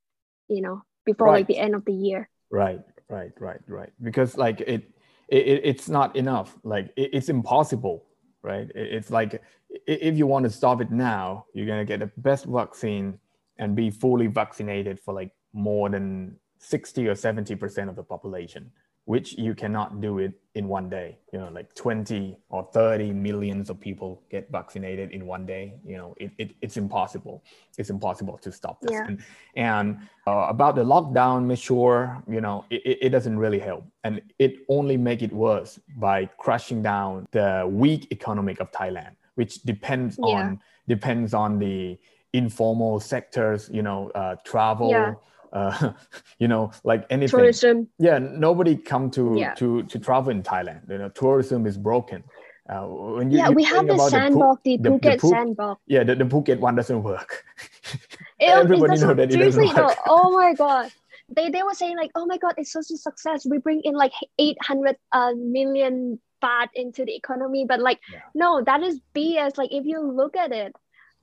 you 0.48 0.62
know, 0.62 0.83
before 1.05 1.27
right. 1.27 1.40
like 1.40 1.46
the 1.46 1.59
end 1.59 1.74
of 1.74 1.85
the 1.85 1.92
year. 1.92 2.31
Right, 2.51 2.81
right, 3.11 3.33
right, 3.38 3.61
right. 3.66 3.92
Because 4.03 4.38
like 4.38 4.62
it, 4.62 4.90
it 5.29 5.61
it's 5.64 5.90
not 5.90 6.16
enough. 6.16 6.57
Like 6.64 6.87
it, 6.96 7.11
it's 7.12 7.29
impossible, 7.29 8.07
right? 8.42 8.70
It, 8.74 8.94
it's 8.94 9.11
like 9.11 9.42
if 9.87 10.16
you 10.16 10.27
want 10.27 10.44
to 10.44 10.51
stop 10.51 10.81
it 10.81 10.90
now, 10.90 11.44
you're 11.53 11.66
gonna 11.66 11.85
get 11.85 12.01
the 12.01 12.11
best 12.16 12.46
vaccine 12.46 13.18
and 13.59 13.77
be 13.77 13.90
fully 13.90 14.29
vaccinated 14.29 14.98
for 14.98 15.12
like 15.12 15.31
more 15.53 15.90
than 15.90 16.37
60 16.59 17.09
or 17.09 17.14
70 17.14 17.55
percent 17.57 17.90
of 17.90 17.97
the 17.97 18.03
population 18.03 18.71
which 19.09 19.38
you 19.38 19.55
cannot 19.55 20.03
do 20.03 20.18
it 20.18 20.35
in 20.55 20.68
one 20.68 20.90
day. 20.90 21.16
You 21.33 21.38
know 21.38 21.49
like 21.51 21.75
20 21.75 22.37
or 22.51 22.68
30 22.75 23.14
millions 23.14 23.71
of 23.71 23.81
people 23.81 24.23
get 24.31 24.53
vaccinated 24.53 25.12
in 25.12 25.25
one 25.25 25.47
day. 25.47 25.79
You 25.83 25.97
know 25.97 26.14
it, 26.18 26.31
it 26.37 26.51
it's 26.61 26.77
impossible. 26.77 27.42
It's 27.79 27.88
impossible 27.88 28.37
to 28.37 28.53
stop 28.53 28.83
this. 28.83 28.90
Yeah. 28.92 29.07
and, 29.09 29.23
and 29.57 29.99
uh, 30.27 30.49
about 30.51 30.75
the 30.75 30.85
lockdown 30.85 31.47
measure 31.47 32.23
you 32.29 32.42
know 32.42 32.66
it, 32.68 32.99
it 33.07 33.09
doesn't 33.09 33.38
really 33.38 33.59
help. 33.59 33.85
And 34.05 34.21
it 34.38 34.53
only 34.68 34.99
make 34.99 35.23
it 35.23 35.33
worse 35.33 35.81
by 35.97 36.27
crushing 36.37 36.83
down 36.83 37.27
the 37.31 37.66
weak 37.66 38.09
economic 38.12 38.61
of 38.61 38.71
thailand 38.73 39.14
which 39.37 39.62
depends 39.62 40.18
yeah. 40.18 40.35
on 40.35 40.61
depends 40.87 41.33
on 41.33 41.59
the 41.59 41.99
informal 42.35 43.01
sectors 43.01 43.71
you 43.73 43.83
know 43.83 44.11
uh, 44.11 44.35
travel 44.44 44.90
yeah 44.90 45.14
uh, 45.52 45.92
you 46.38 46.48
know, 46.48 46.70
like 46.84 47.06
anything. 47.11 47.38
Tourism. 47.38 47.88
Yeah, 47.98 48.18
nobody 48.18 48.76
come 48.76 49.11
to 49.12 49.34
yeah. 49.37 49.54
to 49.54 49.82
to 49.84 49.98
travel 49.98 50.30
in 50.30 50.42
Thailand. 50.42 50.88
You 50.88 50.98
know, 50.98 51.08
tourism 51.11 51.66
is 51.66 51.76
broken. 51.76 52.24
Uh, 52.68 52.82
when 52.82 53.30
you, 53.30 53.38
yeah, 53.38 53.48
you 53.48 53.54
we 53.54 53.64
have 53.64 53.87
the 53.87 53.96
sandbox, 54.11 54.61
the, 54.62 54.76
the, 54.76 54.90
Phuket 54.90 55.20
the, 55.22 55.28
sandbox. 55.28 55.80
Yeah, 55.87 56.04
the, 56.04 56.14
the 56.14 56.24
Phuket 56.24 56.61
one 56.61 56.74
doesn't 56.74 57.02
work. 57.02 57.44
it, 58.38 58.50
Everybody 58.50 58.94
it 58.94 59.00
know 59.00 59.14
that 59.14 59.32
it 59.32 59.37
doesn't 59.38 59.66
work. 59.66 59.76
No, 59.76 59.94
oh 60.06 60.32
my 60.32 60.52
god. 60.52 60.90
They, 61.34 61.50
they 61.50 61.62
were 61.62 61.74
saying 61.74 61.96
like, 61.96 62.11
oh 62.14 62.26
my 62.26 62.37
god, 62.38 62.54
it's 62.56 62.72
such 62.72 62.90
a 62.90 62.96
success. 62.96 63.46
We 63.46 63.58
bring 63.58 63.80
in 63.84 63.94
like 63.94 64.12
800 64.38 64.96
uh, 65.12 65.32
million 65.37 66.18
baht 66.42 66.68
into 66.74 67.04
the 67.04 67.14
economy. 67.14 67.64
But 67.66 67.80
like, 67.80 68.00
yeah. 68.12 68.20
no, 68.34 68.62
that 68.62 68.82
is 68.82 69.00
BS. 69.14 69.56
Like 69.56 69.72
if 69.72 69.84
you 69.84 70.00
look 70.02 70.37
at 70.37 70.52
it, 70.52 70.74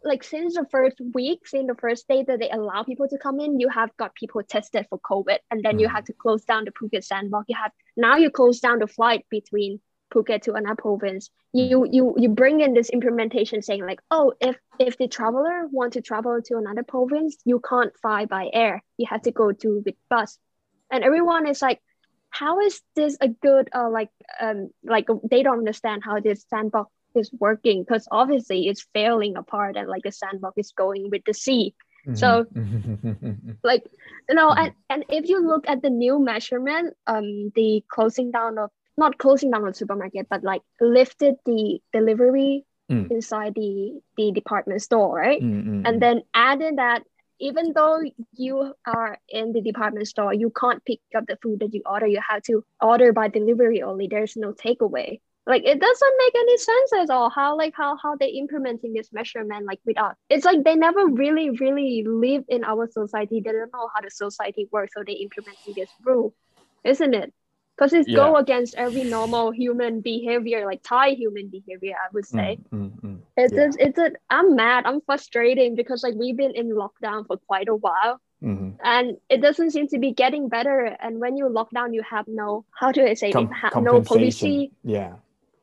like 0.05 0.23
since 0.23 0.55
the 0.55 0.65
first 0.69 0.97
week, 1.13 1.47
since 1.47 1.67
the 1.67 1.75
first 1.75 2.07
day 2.07 2.23
that 2.23 2.39
they 2.39 2.49
allow 2.49 2.83
people 2.83 3.07
to 3.07 3.17
come 3.17 3.39
in, 3.39 3.59
you 3.59 3.67
have 3.69 3.89
got 3.97 4.13
people 4.15 4.41
tested 4.43 4.85
for 4.89 4.99
COVID, 4.99 5.39
and 5.49 5.63
then 5.63 5.77
mm. 5.77 5.81
you 5.81 5.89
have 5.89 6.05
to 6.05 6.13
close 6.13 6.45
down 6.45 6.65
the 6.65 6.71
Phuket 6.71 7.03
sandbox. 7.03 7.45
You 7.49 7.57
have 7.61 7.71
now 7.97 8.15
you 8.15 8.29
close 8.29 8.59
down 8.59 8.79
the 8.79 8.87
flight 8.87 9.25
between 9.29 9.81
Phuket 10.13 10.43
to 10.43 10.53
another 10.53 10.75
province. 10.75 11.29
Mm. 11.55 11.69
You 11.69 11.87
you 11.91 12.15
you 12.17 12.29
bring 12.29 12.61
in 12.61 12.73
this 12.73 12.89
implementation 12.89 13.63
saying 13.63 13.85
like, 13.85 13.99
oh, 14.11 14.33
if 14.39 14.55
if 14.79 14.97
the 14.97 15.07
traveler 15.07 15.67
want 15.71 15.93
to 15.93 16.01
travel 16.01 16.39
to 16.45 16.57
another 16.57 16.83
province, 16.83 17.37
you 17.43 17.59
can't 17.67 17.91
fly 17.99 18.25
by 18.25 18.49
air. 18.53 18.83
You 18.97 19.07
have 19.09 19.23
to 19.23 19.31
go 19.31 19.51
to 19.51 19.81
with 19.85 19.95
bus, 20.09 20.37
and 20.91 21.03
everyone 21.03 21.47
is 21.47 21.61
like, 21.63 21.81
how 22.29 22.59
is 22.59 22.81
this 22.95 23.17
a 23.21 23.27
good 23.27 23.69
uh 23.73 23.89
like 23.89 24.09
um 24.39 24.69
like 24.83 25.07
they 25.29 25.41
don't 25.41 25.59
understand 25.59 26.03
how 26.05 26.19
this 26.19 26.45
sandbox 26.49 26.91
is 27.15 27.31
working 27.39 27.83
because 27.83 28.07
obviously 28.11 28.67
it's 28.67 28.87
failing 28.93 29.35
apart 29.37 29.75
and 29.75 29.87
like 29.87 30.03
the 30.03 30.11
sandbox 30.11 30.57
is 30.57 30.73
going 30.75 31.09
with 31.09 31.23
the 31.25 31.33
sea. 31.33 31.73
Mm-hmm. 32.07 32.15
So 32.15 32.45
like 33.63 33.83
you 34.29 34.35
know 34.35 34.51
and, 34.51 34.73
and 34.89 35.05
if 35.09 35.27
you 35.29 35.45
look 35.45 35.67
at 35.67 35.81
the 35.81 35.89
new 35.89 36.19
measurement, 36.19 36.93
um 37.07 37.51
the 37.55 37.83
closing 37.89 38.31
down 38.31 38.57
of 38.57 38.69
not 38.97 39.17
closing 39.17 39.51
down 39.51 39.65
the 39.65 39.73
supermarket, 39.73 40.27
but 40.29 40.43
like 40.43 40.61
lifted 40.79 41.35
the 41.45 41.79
delivery 41.91 42.65
mm. 42.91 43.09
inside 43.11 43.53
the 43.55 43.99
the 44.17 44.31
department 44.31 44.81
store, 44.81 45.15
right? 45.15 45.41
Mm-hmm. 45.41 45.85
And 45.85 46.01
then 46.01 46.21
added 46.33 46.77
that 46.77 47.03
even 47.39 47.73
though 47.75 48.01
you 48.33 48.73
are 48.85 49.17
in 49.27 49.51
the 49.51 49.61
department 49.61 50.07
store, 50.07 50.33
you 50.33 50.51
can't 50.57 50.83
pick 50.85 50.99
up 51.15 51.25
the 51.27 51.37
food 51.41 51.59
that 51.59 51.73
you 51.73 51.81
order. 51.85 52.07
You 52.07 52.21
have 52.27 52.43
to 52.43 52.63
order 52.81 53.11
by 53.11 53.27
delivery 53.27 53.81
only. 53.81 54.07
There's 54.07 54.37
no 54.37 54.53
takeaway 54.53 55.19
like 55.47 55.63
it 55.63 55.79
doesn't 55.79 56.13
make 56.17 56.35
any 56.35 56.57
sense 56.57 56.93
at 56.93 57.09
all 57.09 57.29
how 57.29 57.57
like 57.57 57.73
how 57.75 57.95
how 57.97 58.15
they 58.15 58.29
implementing 58.29 58.93
this 58.93 59.11
measurement 59.13 59.65
like 59.65 59.79
without 59.85 60.15
it's 60.29 60.45
like 60.45 60.63
they 60.63 60.75
never 60.75 61.07
really 61.07 61.49
really 61.51 62.03
live 62.07 62.43
in 62.47 62.63
our 62.63 62.89
society 62.89 63.41
they 63.41 63.51
don't 63.51 63.71
know 63.73 63.89
how 63.93 64.01
the 64.01 64.09
society 64.09 64.67
works 64.71 64.93
so 64.95 65.03
they 65.05 65.13
implementing 65.13 65.73
this 65.75 65.89
rule 66.03 66.33
isn't 66.83 67.13
it 67.13 67.33
because 67.75 67.93
it's 67.93 68.07
yeah. 68.07 68.15
go 68.15 68.37
against 68.37 68.75
every 68.75 69.03
normal 69.03 69.51
human 69.51 70.01
behavior 70.01 70.65
like 70.65 70.81
thai 70.83 71.09
human 71.09 71.47
behavior 71.49 71.93
i 71.93 72.07
would 72.13 72.25
say 72.25 72.57
mm, 72.71 72.89
mm, 72.89 73.01
mm. 73.01 73.19
it's 73.37 73.53
yeah. 73.53 73.65
it's, 73.65 73.77
it's 73.79 73.99
a, 73.99 74.11
i'm 74.29 74.55
mad 74.55 74.85
i'm 74.85 75.01
frustrating 75.01 75.75
because 75.75 76.03
like 76.03 76.15
we've 76.15 76.37
been 76.37 76.55
in 76.55 76.69
lockdown 76.69 77.25
for 77.27 77.37
quite 77.47 77.67
a 77.67 77.75
while 77.75 78.19
Mm-hmm. 78.43 78.71
and 78.83 79.17
it 79.29 79.41
doesn't 79.41 79.71
seem 79.71 79.87
to 79.87 79.97
be 79.97 80.11
getting 80.11 80.49
better 80.49 80.95
and 80.99 81.19
when 81.19 81.37
you 81.37 81.47
lock 81.49 81.71
down 81.71 81.93
you 81.93 82.03
have 82.03 82.27
no 82.27 82.65
how 82.77 82.91
do 82.91 83.03
i 83.03 83.13
say 83.13 83.31
Com- 83.31 83.49
it? 83.63 83.81
no 83.81 84.01
policy 84.01 84.71
yeah 84.83 85.13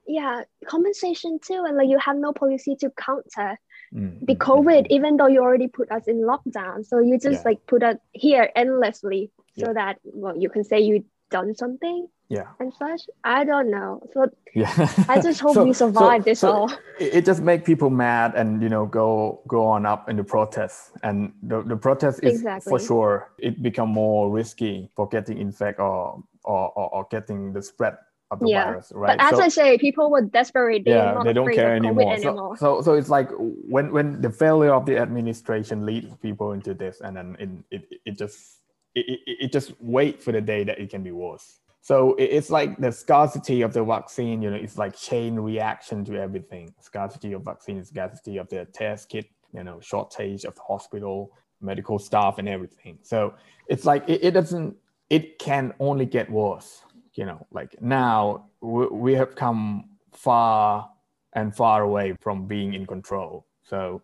yeah 0.06 0.42
compensation 0.66 1.38
too 1.44 1.64
and 1.66 1.76
like 1.76 1.88
you 1.88 1.98
have 1.98 2.16
no 2.16 2.32
policy 2.32 2.76
to 2.76 2.90
counter 2.90 3.58
mm-hmm. 3.94 4.24
the 4.24 4.34
mm, 4.34 4.36
mm, 4.36 4.38
covid 4.38 4.82
mm. 4.82 4.90
even 4.90 5.16
though 5.16 5.26
you 5.28 5.40
already 5.40 5.68
put 5.68 5.90
us 5.90 6.04
in 6.06 6.22
lockdown 6.22 6.84
so 6.84 6.98
you 6.98 7.18
just 7.18 7.42
yeah. 7.42 7.42
like 7.44 7.66
put 7.66 7.82
us 7.82 7.96
here 8.12 8.50
endlessly 8.56 9.30
so 9.58 9.68
yeah. 9.68 9.72
that 9.72 9.98
well 10.04 10.36
you 10.36 10.48
can 10.48 10.64
say 10.64 10.80
you 10.80 11.04
done 11.30 11.54
something 11.54 12.06
yeah 12.28 12.48
and 12.60 12.72
such 12.74 13.02
i 13.24 13.42
don't 13.42 13.70
know 13.70 14.00
so 14.12 14.28
yeah 14.54 14.70
i 15.08 15.20
just 15.20 15.40
hope 15.44 15.54
so, 15.54 15.64
we 15.64 15.72
survive 15.72 16.22
so, 16.22 16.24
this 16.24 16.40
so 16.40 16.52
all 16.52 16.72
it 17.00 17.24
just 17.24 17.42
make 17.42 17.64
people 17.64 17.90
mad 17.90 18.34
and 18.34 18.62
you 18.62 18.68
know 18.68 18.86
go 18.86 19.40
go 19.48 19.64
on 19.66 19.86
up 19.86 20.08
in 20.10 20.16
the 20.16 20.24
protests 20.24 20.92
and 21.02 21.32
the, 21.42 21.62
the 21.62 21.76
protest 21.76 22.20
is 22.22 22.34
exactly. 22.34 22.70
for 22.70 22.78
sure 22.78 23.32
it 23.38 23.62
become 23.62 23.88
more 23.88 24.30
risky 24.30 24.90
for 24.94 25.08
getting 25.08 25.38
infect 25.38 25.80
or 25.80 26.22
or, 26.44 26.72
or, 26.76 26.94
or 26.94 27.06
getting 27.10 27.52
the 27.52 27.62
spread 27.62 27.96
of 28.32 28.40
the 28.40 28.48
yeah. 28.48 28.64
virus, 28.64 28.92
right? 28.94 29.18
But 29.18 29.24
as 29.24 29.36
so, 29.38 29.42
I 29.44 29.48
say, 29.48 29.78
people 29.78 30.10
were 30.10 30.22
desperate. 30.22 30.84
They 30.84 30.92
yeah, 30.92 31.22
they 31.22 31.34
don't 31.34 31.52
care 31.54 31.76
anymore. 31.76 32.14
anymore. 32.14 32.56
So, 32.56 32.78
so, 32.78 32.82
so 32.82 32.94
it's 32.94 33.10
like 33.10 33.28
when 33.36 33.92
when 33.92 34.20
the 34.20 34.30
failure 34.30 34.72
of 34.72 34.86
the 34.86 34.96
administration 34.98 35.84
leads 35.84 36.16
people 36.16 36.52
into 36.52 36.72
this, 36.74 37.02
and 37.02 37.16
then 37.16 37.36
it 37.38 37.50
it, 37.70 38.00
it 38.06 38.18
just 38.18 38.60
it, 38.94 39.04
it, 39.08 39.20
it 39.44 39.52
just 39.52 39.72
wait 39.80 40.22
for 40.22 40.32
the 40.32 40.40
day 40.40 40.64
that 40.64 40.78
it 40.78 40.90
can 40.90 41.02
be 41.02 41.12
worse. 41.12 41.60
So 41.82 42.14
it's 42.16 42.48
like 42.48 42.78
the 42.78 42.92
scarcity 42.92 43.62
of 43.62 43.72
the 43.72 43.84
vaccine, 43.84 44.40
you 44.40 44.50
know, 44.50 44.56
it's 44.56 44.78
like 44.78 44.96
chain 44.96 45.34
reaction 45.34 46.04
to 46.04 46.16
everything. 46.16 46.72
Scarcity 46.80 47.32
of 47.32 47.42
vaccine, 47.42 47.84
scarcity 47.84 48.36
of 48.38 48.48
the 48.48 48.66
test 48.66 49.08
kit, 49.08 49.26
you 49.52 49.64
know, 49.64 49.80
shortage 49.80 50.44
of 50.44 50.56
hospital, 50.58 51.32
medical 51.60 51.98
staff, 51.98 52.38
and 52.38 52.48
everything. 52.48 52.98
So 53.02 53.34
it's 53.66 53.84
like 53.84 54.08
it, 54.08 54.24
it 54.24 54.30
doesn't. 54.30 54.76
It 55.10 55.38
can 55.38 55.74
only 55.78 56.06
get 56.06 56.30
worse 56.30 56.82
you 57.14 57.26
know 57.26 57.46
like 57.50 57.80
now 57.80 58.46
we, 58.60 58.86
we 58.86 59.14
have 59.14 59.34
come 59.34 59.84
far 60.12 60.88
and 61.34 61.54
far 61.54 61.82
away 61.82 62.14
from 62.20 62.46
being 62.46 62.74
in 62.74 62.86
control. 62.86 63.46
So 63.62 64.02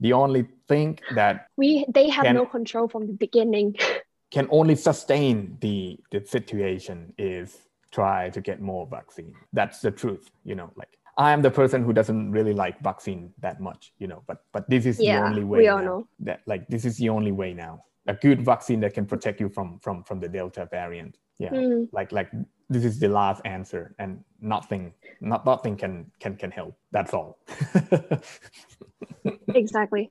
the 0.00 0.12
only 0.12 0.46
thing 0.68 0.98
that 1.14 1.46
we 1.56 1.84
they 1.88 2.08
have 2.08 2.24
can, 2.24 2.34
no 2.34 2.46
control 2.46 2.88
from 2.88 3.06
the 3.06 3.12
beginning. 3.12 3.76
can 4.30 4.46
only 4.50 4.76
sustain 4.76 5.56
the 5.60 5.98
the 6.10 6.24
situation 6.24 7.14
is 7.16 7.56
try 7.90 8.28
to 8.30 8.40
get 8.40 8.60
more 8.60 8.86
vaccine. 8.86 9.32
That's 9.52 9.80
the 9.80 9.90
truth 9.90 10.30
you 10.44 10.54
know 10.54 10.70
like 10.76 10.88
i 11.16 11.32
am 11.32 11.42
the 11.42 11.50
person 11.50 11.84
who 11.84 11.92
doesn't 11.92 12.30
really 12.30 12.54
like 12.54 12.78
vaccine 12.80 13.32
that 13.40 13.60
much 13.60 13.92
you 13.98 14.06
know 14.06 14.22
but 14.28 14.44
but 14.52 14.70
this 14.70 14.86
is 14.86 15.00
yeah, 15.00 15.20
the 15.20 15.26
only 15.26 15.42
way 15.42 15.58
we 15.58 15.68
all 15.68 15.82
know. 15.82 16.06
that 16.20 16.40
like 16.46 16.68
this 16.68 16.84
is 16.84 16.96
the 16.98 17.08
only 17.08 17.32
way 17.32 17.52
now. 17.52 17.82
A 18.06 18.14
good 18.14 18.42
vaccine 18.42 18.80
that 18.80 18.94
can 18.94 19.04
protect 19.04 19.38
you 19.40 19.48
from 19.50 19.78
from 19.80 20.04
from 20.04 20.20
the 20.20 20.28
delta 20.28 20.66
variant 20.70 21.18
yeah 21.38 21.50
mm. 21.50 21.88
like 21.92 22.12
like 22.12 22.30
this 22.68 22.84
is 22.84 22.98
the 22.98 23.08
last 23.08 23.40
answer 23.44 23.94
and 23.98 24.22
nothing 24.40 24.92
not 25.20 25.44
nothing 25.46 25.76
can 25.76 26.10
can 26.20 26.36
can 26.36 26.50
help 26.50 26.76
that's 26.90 27.14
all 27.14 27.38
exactly 29.54 30.10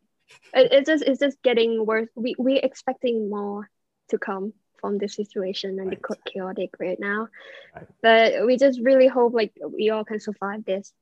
it, 0.54 0.72
it's 0.72 0.88
just 0.88 1.04
it's 1.04 1.20
just 1.20 1.42
getting 1.44 1.86
worse 1.86 2.08
we 2.16 2.36
we're 2.38 2.60
expecting 2.63 3.30
more 3.30 3.70
to 4.10 4.18
come 4.18 4.54
from 4.80 4.98
the 4.98 5.08
situation 5.10 5.80
and 5.80 5.90
Right. 5.90 6.02
the 6.02 6.32
chaotic 6.32 6.72
right 6.80 7.00
now. 7.00 7.28
Right. 7.76 7.88
But 8.02 8.46
we 8.46 8.58
just 8.58 8.80
really 8.82 9.08
hope 9.08 9.34
like 9.34 9.54
we 9.68 9.90
all 9.90 10.06
can 10.06 10.20
survive 10.20 10.66
this, 10.66 10.94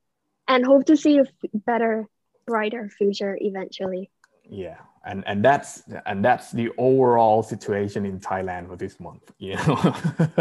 and 0.48 0.64
hope 0.64 0.86
to 0.86 0.96
see 0.96 1.18
a 1.18 1.22
f- 1.22 1.50
better, 1.52 2.08
brighter 2.46 2.88
future 2.88 3.36
eventually. 3.40 4.10
Yeah 4.50 4.76
and 5.06 5.24
and 5.26 5.44
that's 5.44 5.82
and 6.06 6.24
that's 6.24 6.50
the 6.50 6.70
overall 6.78 7.42
situation 7.42 8.04
in 8.04 8.18
thailand 8.18 8.68
for 8.68 8.76
this 8.76 8.98
month 9.00 9.32
you 9.38 9.54
know? 9.56 9.94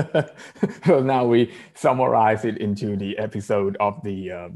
So 0.86 1.00
now 1.02 1.26
we 1.26 1.52
summarize 1.74 2.46
it 2.46 2.58
into 2.58 2.96
the 2.96 3.18
episode 3.18 3.78
of 3.80 4.02
the 4.04 4.32
uh, 4.32 4.50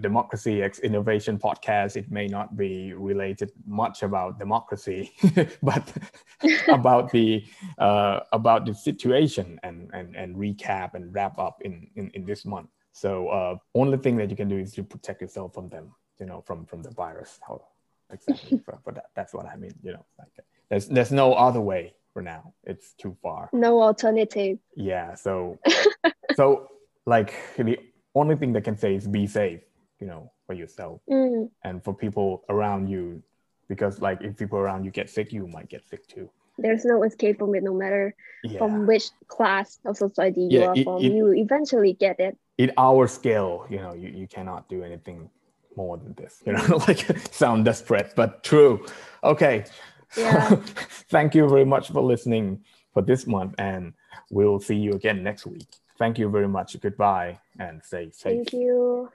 democracy 0.00 0.62
x 0.62 0.78
innovation 0.80 1.38
podcast. 1.38 1.96
It 1.96 2.10
may 2.10 2.26
not 2.26 2.56
be 2.56 2.92
related 2.94 3.52
much 3.66 4.02
about 4.02 4.38
democracy 4.38 5.12
but 5.62 5.90
about 6.68 7.10
the 7.10 7.44
uh, 7.78 8.20
about 8.32 8.66
the 8.66 8.74
situation 8.74 9.58
and, 9.62 9.90
and 9.92 10.16
and 10.16 10.36
recap 10.36 10.94
and 10.94 11.14
wrap 11.14 11.38
up 11.38 11.62
in 11.62 11.88
in, 11.96 12.10
in 12.14 12.24
this 12.24 12.44
month. 12.44 12.70
So 12.92 13.28
uh, 13.28 13.56
only 13.74 13.98
thing 13.98 14.16
that 14.16 14.30
you 14.30 14.36
can 14.36 14.48
do 14.48 14.58
is 14.58 14.72
to 14.72 14.84
protect 14.84 15.20
yourself 15.22 15.54
from 15.54 15.68
them 15.68 15.92
you 16.20 16.26
know 16.26 16.40
from 16.46 16.64
from 16.66 16.82
the 16.82 16.90
virus 16.90 17.38
exactly 18.14 18.58
for, 18.64 18.78
for 18.84 18.92
that 18.92 19.06
that's 19.16 19.32
what 19.34 19.46
i 19.46 19.56
mean 19.56 19.74
you 19.82 19.92
know 19.92 20.04
like 20.18 20.32
there's 20.70 20.86
there's 20.88 21.12
no 21.12 21.34
other 21.34 21.60
way 21.60 21.92
for 22.12 22.22
now 22.22 22.54
it's 22.64 22.94
too 22.94 23.14
far 23.22 23.50
No 23.52 23.82
alternative. 23.82 24.58
yeah 24.76 25.14
so 25.14 25.58
so 26.34 26.68
like 27.06 27.34
the 27.56 27.78
only 28.14 28.36
thing 28.36 28.52
that 28.54 28.62
can 28.64 28.76
say 28.78 28.94
is 28.94 29.06
be 29.06 29.26
safe 29.26 29.60
you 30.00 30.06
know 30.06 30.30
for 30.46 30.54
yourself 30.54 31.00
Mm, 31.10 31.50
and 31.64 31.82
for 31.84 31.92
people 31.94 32.44
around 32.48 32.88
you 32.88 33.22
because 33.68 34.00
like 34.00 34.20
if 34.22 34.36
people 34.36 34.58
around 34.58 34.84
you 34.84 34.90
get 34.90 35.10
sick 35.10 35.32
you 35.32 35.46
might 35.46 35.68
get 35.68 35.82
sick 35.90 36.06
too 36.06 36.30
there's 36.56 36.84
no 36.84 37.02
escape 37.02 37.38
from 37.40 37.54
it, 37.56 37.62
no 37.64 37.74
matter 37.74 38.14
yeah 38.44 38.58
from 38.60 38.86
which 38.86 39.06
class 39.26 39.80
of 39.84 39.96
society 39.96 40.42
you 40.50 40.60
Yeah, 40.60 40.68
are 40.70 40.76
it- 40.78 40.84
from. 40.84 40.98
it- 41.04 41.12
you 41.12 41.32
eventually 41.34 41.92
get 42.06 42.20
it. 42.20 42.34
in 42.58 42.70
our 42.78 43.08
scale 43.08 43.66
you 43.68 43.78
know 43.82 43.92
you, 44.02 44.08
you 44.20 44.26
cannot 44.36 44.68
do 44.68 44.82
anything 44.88 45.28
more 45.76 45.96
than 45.96 46.12
this 46.14 46.42
you 46.46 46.52
know 46.52 46.76
like 46.88 47.06
sound 47.32 47.64
desperate 47.64 48.12
but 48.16 48.42
true. 48.44 48.84
Okay. 49.22 49.64
Yeah. 50.16 50.48
thank 51.10 51.34
you 51.34 51.48
very 51.48 51.64
much 51.64 51.90
for 51.90 52.02
listening 52.02 52.62
for 52.92 53.02
this 53.02 53.26
month 53.26 53.54
and 53.58 53.94
we'll 54.30 54.60
see 54.60 54.76
you 54.76 54.92
again 54.92 55.22
next 55.22 55.46
week. 55.46 55.66
Thank 55.98 56.18
you 56.18 56.28
very 56.28 56.48
much. 56.48 56.78
Goodbye 56.80 57.38
and 57.58 57.82
stay 57.82 58.10
safe. 58.10 58.48
Thank 58.48 58.52
you. 58.52 59.10